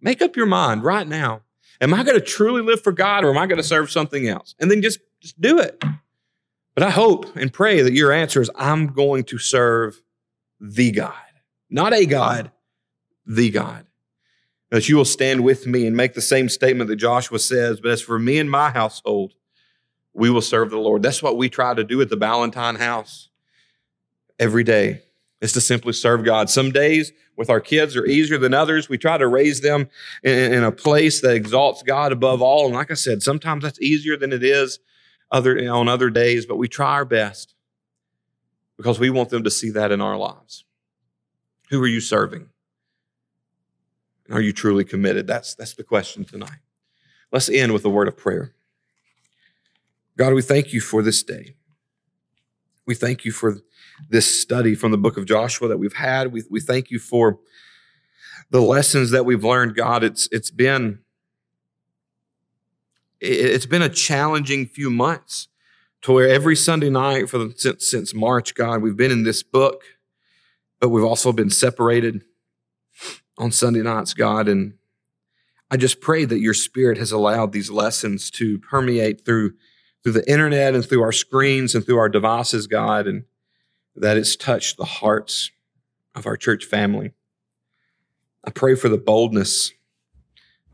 Make 0.00 0.20
up 0.20 0.36
your 0.36 0.46
mind 0.46 0.82
right 0.82 1.06
now. 1.06 1.42
Am 1.80 1.94
I 1.94 2.02
going 2.02 2.18
to 2.18 2.24
truly 2.24 2.62
live 2.62 2.82
for 2.82 2.92
God 2.92 3.24
or 3.24 3.30
am 3.30 3.38
I 3.38 3.46
going 3.46 3.58
to 3.58 3.62
serve 3.62 3.90
something 3.90 4.28
else? 4.28 4.54
And 4.58 4.70
then 4.70 4.82
just, 4.82 5.00
just 5.20 5.40
do 5.40 5.58
it. 5.58 5.82
But 6.74 6.84
I 6.84 6.90
hope 6.90 7.36
and 7.36 7.52
pray 7.52 7.82
that 7.82 7.92
your 7.92 8.12
answer 8.12 8.40
is 8.40 8.50
I'm 8.56 8.88
going 8.88 9.24
to 9.24 9.38
serve 9.38 10.00
the 10.60 10.90
God, 10.90 11.14
not 11.68 11.92
a 11.92 12.06
God, 12.06 12.50
the 13.26 13.50
God. 13.50 13.86
That 14.70 14.88
you 14.88 14.96
will 14.96 15.04
stand 15.04 15.44
with 15.44 15.66
me 15.66 15.86
and 15.86 15.94
make 15.94 16.14
the 16.14 16.22
same 16.22 16.48
statement 16.48 16.88
that 16.88 16.96
Joshua 16.96 17.38
says, 17.38 17.80
but 17.80 17.90
as 17.90 18.00
for 18.00 18.18
me 18.18 18.38
and 18.38 18.50
my 18.50 18.70
household, 18.70 19.34
we 20.14 20.30
will 20.30 20.42
serve 20.42 20.70
the 20.70 20.78
Lord. 20.78 21.02
That's 21.02 21.22
what 21.22 21.36
we 21.36 21.48
try 21.48 21.74
to 21.74 21.84
do 21.84 22.00
at 22.00 22.10
the 22.10 22.16
Ballantine 22.16 22.76
house 22.76 23.28
every 24.38 24.64
day 24.64 25.02
is 25.40 25.52
to 25.52 25.60
simply 25.60 25.92
serve 25.92 26.24
God. 26.24 26.48
Some 26.50 26.70
days 26.70 27.12
with 27.36 27.50
our 27.50 27.60
kids 27.60 27.96
are 27.96 28.06
easier 28.06 28.38
than 28.38 28.54
others. 28.54 28.88
We 28.88 28.98
try 28.98 29.18
to 29.18 29.26
raise 29.26 29.60
them 29.60 29.88
in, 30.22 30.52
in, 30.52 30.64
a 30.64 30.70
place 30.70 31.20
that 31.22 31.34
exalts 31.34 31.82
God 31.82 32.12
above 32.12 32.40
all. 32.42 32.66
And 32.66 32.74
like 32.74 32.90
I 32.90 32.94
said, 32.94 33.22
sometimes 33.22 33.64
that's 33.64 33.80
easier 33.80 34.16
than 34.16 34.32
it 34.32 34.44
is 34.44 34.78
other, 35.30 35.58
on 35.70 35.88
other 35.88 36.10
days, 36.10 36.46
but 36.46 36.56
we 36.56 36.68
try 36.68 36.92
our 36.92 37.04
best 37.04 37.54
because 38.76 39.00
we 39.00 39.10
want 39.10 39.30
them 39.30 39.42
to 39.44 39.50
see 39.50 39.70
that 39.70 39.90
in 39.90 40.00
our 40.00 40.16
lives. 40.16 40.64
Who 41.70 41.82
are 41.82 41.88
you 41.88 42.00
serving? 42.00 42.48
And 44.26 44.36
Are 44.36 44.40
you 44.40 44.52
truly 44.52 44.84
committed? 44.84 45.26
That's, 45.26 45.54
that's 45.54 45.74
the 45.74 45.82
question 45.82 46.24
tonight. 46.24 46.60
Let's 47.32 47.48
end 47.48 47.72
with 47.72 47.84
a 47.84 47.90
word 47.90 48.08
of 48.08 48.16
prayer. 48.16 48.54
God, 50.16 50.34
we 50.34 50.42
thank 50.42 50.72
you 50.72 50.80
for 50.80 51.02
this 51.02 51.22
day. 51.22 51.54
We 52.86 52.94
thank 52.94 53.24
you 53.24 53.32
for 53.32 53.58
this 54.10 54.40
study 54.40 54.74
from 54.74 54.90
the 54.90 54.98
book 54.98 55.16
of 55.16 55.26
Joshua 55.26 55.68
that 55.68 55.78
we've 55.78 55.94
had. 55.94 56.32
We, 56.32 56.42
we 56.50 56.60
thank 56.60 56.90
you 56.90 56.98
for 56.98 57.38
the 58.50 58.60
lessons 58.60 59.10
that 59.10 59.24
we've 59.24 59.44
learned, 59.44 59.74
God. 59.74 60.04
It's, 60.04 60.28
it's 60.32 60.50
been 60.50 60.98
it's 63.24 63.66
been 63.66 63.82
a 63.82 63.88
challenging 63.88 64.66
few 64.66 64.90
months 64.90 65.46
to 66.02 66.12
where 66.12 66.28
every 66.28 66.56
Sunday 66.56 66.90
night 66.90 67.30
for 67.30 67.38
the, 67.38 67.54
since, 67.56 67.88
since 67.88 68.12
March, 68.12 68.54
God, 68.54 68.82
we've 68.82 68.96
been 68.96 69.12
in 69.12 69.22
this 69.22 69.44
book, 69.44 69.84
but 70.80 70.88
we've 70.88 71.04
also 71.04 71.32
been 71.32 71.48
separated 71.48 72.24
on 73.38 73.52
Sunday 73.52 73.82
nights, 73.82 74.12
God. 74.12 74.48
And 74.48 74.74
I 75.70 75.76
just 75.76 76.00
pray 76.00 76.24
that 76.24 76.40
your 76.40 76.52
spirit 76.52 76.98
has 76.98 77.12
allowed 77.12 77.52
these 77.52 77.70
lessons 77.70 78.28
to 78.32 78.58
permeate 78.58 79.24
through 79.24 79.52
through 80.02 80.12
the 80.12 80.30
internet 80.30 80.74
and 80.74 80.84
through 80.84 81.02
our 81.02 81.12
screens 81.12 81.74
and 81.74 81.84
through 81.84 81.98
our 81.98 82.08
devices, 82.08 82.66
God, 82.66 83.06
and 83.06 83.24
that 83.94 84.16
it's 84.16 84.36
touched 84.36 84.76
the 84.76 84.84
hearts 84.84 85.50
of 86.14 86.26
our 86.26 86.36
church 86.36 86.64
family. 86.64 87.12
I 88.44 88.50
pray 88.50 88.74
for 88.74 88.88
the 88.88 88.98
boldness 88.98 89.72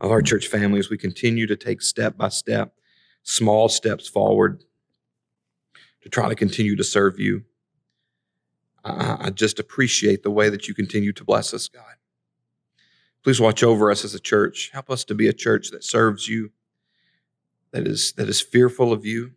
of 0.01 0.11
our 0.11 0.21
church 0.21 0.47
family 0.47 0.79
as 0.79 0.89
we 0.89 0.97
continue 0.97 1.45
to 1.47 1.55
take 1.55 1.81
step 1.81 2.17
by 2.17 2.29
step, 2.29 2.73
small 3.23 3.69
steps 3.69 4.07
forward 4.07 4.63
to 6.01 6.09
try 6.09 6.29
to 6.29 6.35
continue 6.35 6.75
to 6.75 6.83
serve 6.83 7.19
you. 7.19 7.43
I, 8.83 9.17
I 9.19 9.29
just 9.29 9.59
appreciate 9.59 10.23
the 10.23 10.31
way 10.31 10.49
that 10.49 10.67
you 10.67 10.73
continue 10.73 11.13
to 11.13 11.23
bless 11.23 11.53
us, 11.53 11.67
God. 11.67 11.83
Please 13.23 13.41
watch 13.41 13.63
over 13.63 13.91
us 13.91 14.05
as 14.05 14.15
a 14.15 14.19
church. 14.19 14.69
Help 14.73 14.89
us 14.89 15.03
to 15.03 15.13
be 15.13 15.27
a 15.27 15.33
church 15.33 15.71
that 15.71 15.83
serves 15.83 16.27
you 16.27 16.51
that 17.71 17.87
is, 17.87 18.13
that 18.13 18.29
is 18.29 18.41
fearful 18.41 18.91
of 18.91 19.05
you, 19.05 19.31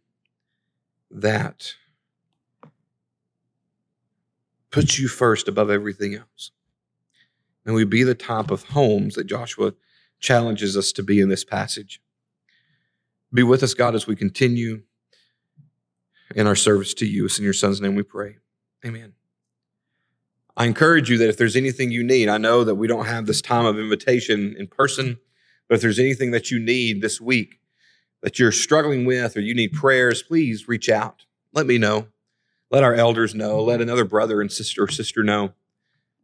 that 1.11 1.75
puts 4.71 4.99
you 4.99 5.09
first 5.09 5.49
above 5.49 5.71
everything 5.71 6.15
else. 6.15 6.51
And 7.65 7.75
we 7.75 7.85
be 7.85 8.03
the 8.03 8.15
type 8.15 8.51
of 8.51 8.65
homes 8.65 9.15
that 9.15 9.25
Joshua 9.25 9.75
challenges 10.19 10.77
us 10.77 10.93
to 10.93 11.03
be 11.03 11.21
in 11.21 11.29
this 11.29 11.45
passage. 11.45 12.01
Be 13.33 13.43
with 13.43 13.63
us, 13.63 13.75
God, 13.75 13.95
as 13.95 14.07
we 14.07 14.17
continue 14.17 14.83
in 16.35 16.47
our 16.47 16.57
service 16.57 16.95
to 16.95 17.07
you. 17.07 17.27
It's 17.27 17.39
in 17.39 17.45
your 17.45 17.53
son's 17.53 17.81
name 17.81 17.95
we 17.95 18.03
pray. 18.03 18.37
Amen. 18.85 19.13
I 20.57 20.67
encourage 20.67 21.09
you 21.09 21.19
that 21.19 21.29
if 21.29 21.39
there's 21.39 21.57
anything 21.57 21.91
you 21.91 22.03
need, 22.03 22.29
I 22.29 22.39
know 22.39 22.65
that 22.65 22.75
we 22.75 22.87
don't 22.87 23.07
have 23.07 23.27
this 23.27 23.41
time 23.41 23.65
of 23.65 23.79
invitation 23.79 24.55
in 24.59 24.67
person, 24.67 25.19
but 25.69 25.77
if 25.77 25.81
there's 25.81 25.99
anything 25.99 26.31
that 26.33 26.51
you 26.51 26.59
need 26.59 27.01
this 27.01 27.21
week, 27.21 27.61
that 28.23 28.39
you're 28.39 28.53
struggling 28.53 29.05
with 29.05 29.37
or 29.37 29.41
you 29.41 29.55
need 29.55 29.73
prayers, 29.73 30.23
please 30.23 30.69
reach 30.69 30.89
out. 30.89 31.27
Let 31.53 31.67
me 31.67 31.79
know. 31.79 32.09
Let 32.71 32.85
our 32.85 32.95
elders 32.95 33.35
know. 33.35 33.63
Let 33.63 33.81
another 33.81 34.05
brother 34.05 34.41
and 34.41 34.51
sister 34.51 34.85
or 34.85 34.89
sister 34.89 35.23
know. 35.23 35.53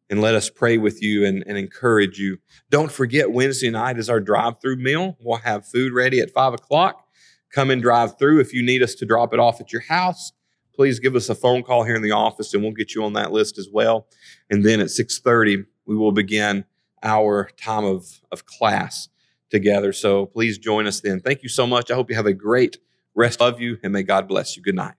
And 0.08 0.22
let 0.22 0.34
us 0.34 0.48
pray 0.48 0.78
with 0.78 1.02
you 1.02 1.26
and, 1.26 1.44
and 1.46 1.58
encourage 1.58 2.18
you. 2.18 2.38
Don't 2.70 2.90
forget, 2.90 3.30
Wednesday 3.30 3.68
night 3.68 3.98
is 3.98 4.08
our 4.08 4.20
drive 4.20 4.58
through 4.60 4.76
meal. 4.76 5.18
We'll 5.20 5.38
have 5.38 5.68
food 5.68 5.92
ready 5.92 6.20
at 6.20 6.30
five 6.30 6.54
o'clock. 6.54 7.06
Come 7.52 7.70
and 7.70 7.82
drive 7.82 8.18
through. 8.18 8.40
If 8.40 8.54
you 8.54 8.62
need 8.62 8.82
us 8.82 8.94
to 8.96 9.06
drop 9.06 9.34
it 9.34 9.40
off 9.40 9.60
at 9.60 9.70
your 9.70 9.82
house, 9.82 10.32
please 10.74 10.98
give 10.98 11.14
us 11.14 11.28
a 11.28 11.34
phone 11.34 11.62
call 11.62 11.84
here 11.84 11.96
in 11.96 12.02
the 12.02 12.12
office 12.12 12.54
and 12.54 12.62
we'll 12.62 12.72
get 12.72 12.94
you 12.94 13.04
on 13.04 13.12
that 13.14 13.32
list 13.32 13.58
as 13.58 13.68
well. 13.70 14.06
And 14.48 14.64
then 14.64 14.80
at 14.80 14.86
6:30, 14.86 15.66
we 15.84 15.96
will 15.96 16.12
begin 16.12 16.64
our 17.02 17.50
time 17.58 17.84
of, 17.84 18.06
of 18.32 18.46
class 18.46 19.08
together. 19.50 19.92
So 19.92 20.26
please 20.26 20.58
join 20.58 20.86
us 20.86 21.00
then. 21.00 21.20
Thank 21.20 21.42
you 21.42 21.48
so 21.48 21.66
much. 21.66 21.90
I 21.90 21.94
hope 21.94 22.10
you 22.10 22.16
have 22.16 22.26
a 22.26 22.32
great 22.32 22.78
rest 23.14 23.40
of 23.40 23.60
you 23.60 23.78
and 23.82 23.92
may 23.92 24.02
God 24.02 24.28
bless 24.28 24.56
you. 24.56 24.62
Good 24.62 24.74
night. 24.74 24.94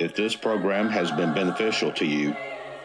If 0.00 0.14
this 0.14 0.34
program 0.34 0.88
has 0.88 1.10
been 1.10 1.34
beneficial 1.34 1.92
to 1.92 2.06
you, 2.06 2.34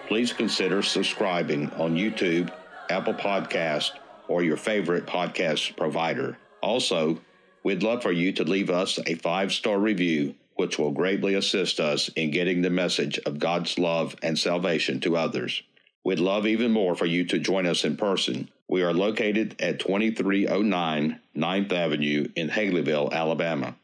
please 0.09 0.33
consider 0.33 0.81
subscribing 0.81 1.71
on 1.77 1.95
YouTube, 1.95 2.53
Apple 2.89 3.13
Podcast, 3.13 3.91
or 4.27 4.43
your 4.43 4.57
favorite 4.57 5.05
podcast 5.05 5.77
provider. 5.77 6.37
Also, 6.61 7.17
we'd 7.63 7.83
love 7.83 8.03
for 8.03 8.11
you 8.11 8.33
to 8.33 8.43
leave 8.43 8.69
us 8.69 8.99
a 9.05 9.15
five 9.15 9.53
star 9.53 9.79
review 9.79 10.35
which 10.55 10.79
will 10.79 10.91
greatly 10.91 11.35
assist 11.35 11.79
us 11.79 12.09
in 12.09 12.31
getting 12.31 12.61
the 12.61 12.69
message 12.69 13.19
of 13.25 13.39
God's 13.39 13.77
love 13.77 14.15
and 14.21 14.37
salvation 14.37 14.99
to 15.01 15.17
others. 15.17 15.61
We'd 16.03 16.19
love 16.19 16.45
even 16.45 16.71
more 16.71 16.95
for 16.95 17.05
you 17.05 17.25
to 17.25 17.39
join 17.39 17.65
us 17.65 17.83
in 17.83 17.97
person. 17.97 18.49
We 18.67 18.83
are 18.83 18.93
located 18.93 19.61
at 19.61 19.79
2309 19.79 21.19
9th 21.35 21.71
Avenue 21.71 22.27
in 22.35 22.49
Haleyville, 22.49 23.11
Alabama. 23.11 23.75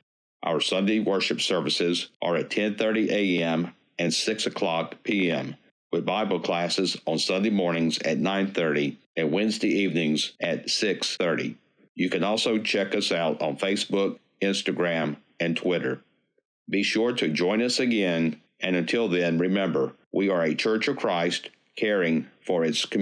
Our 0.43 0.59
Sunday 0.59 0.99
worship 0.99 1.41
services 1.41 2.09
are 2.21 2.35
at 2.35 2.49
10:30 2.49 3.09
a.m. 3.09 3.73
and 3.99 4.13
6 4.13 4.45
o'clock 4.47 5.03
p.m. 5.03 5.55
with 5.91 6.05
Bible 6.05 6.39
classes 6.39 6.97
on 7.05 7.19
Sunday 7.19 7.49
mornings 7.51 7.99
at 7.99 8.17
9:30 8.17 8.97
and 9.17 9.31
Wednesday 9.31 9.69
evenings 9.69 10.33
at 10.39 10.67
6:30. 10.67 11.55
You 11.95 12.09
can 12.09 12.23
also 12.23 12.57
check 12.57 12.95
us 12.95 13.11
out 13.11 13.41
on 13.41 13.57
Facebook, 13.57 14.17
Instagram, 14.41 15.17
and 15.39 15.55
Twitter. 15.55 16.01
Be 16.69 16.83
sure 16.83 17.13
to 17.13 17.27
join 17.27 17.61
us 17.61 17.79
again, 17.79 18.41
and 18.59 18.75
until 18.75 19.07
then, 19.07 19.37
remember, 19.37 19.93
we 20.11 20.29
are 20.29 20.43
a 20.43 20.55
Church 20.55 20.87
of 20.87 20.97
Christ 20.97 21.49
caring 21.75 22.27
for 22.45 22.63
its 22.63 22.85
community. 22.85 22.89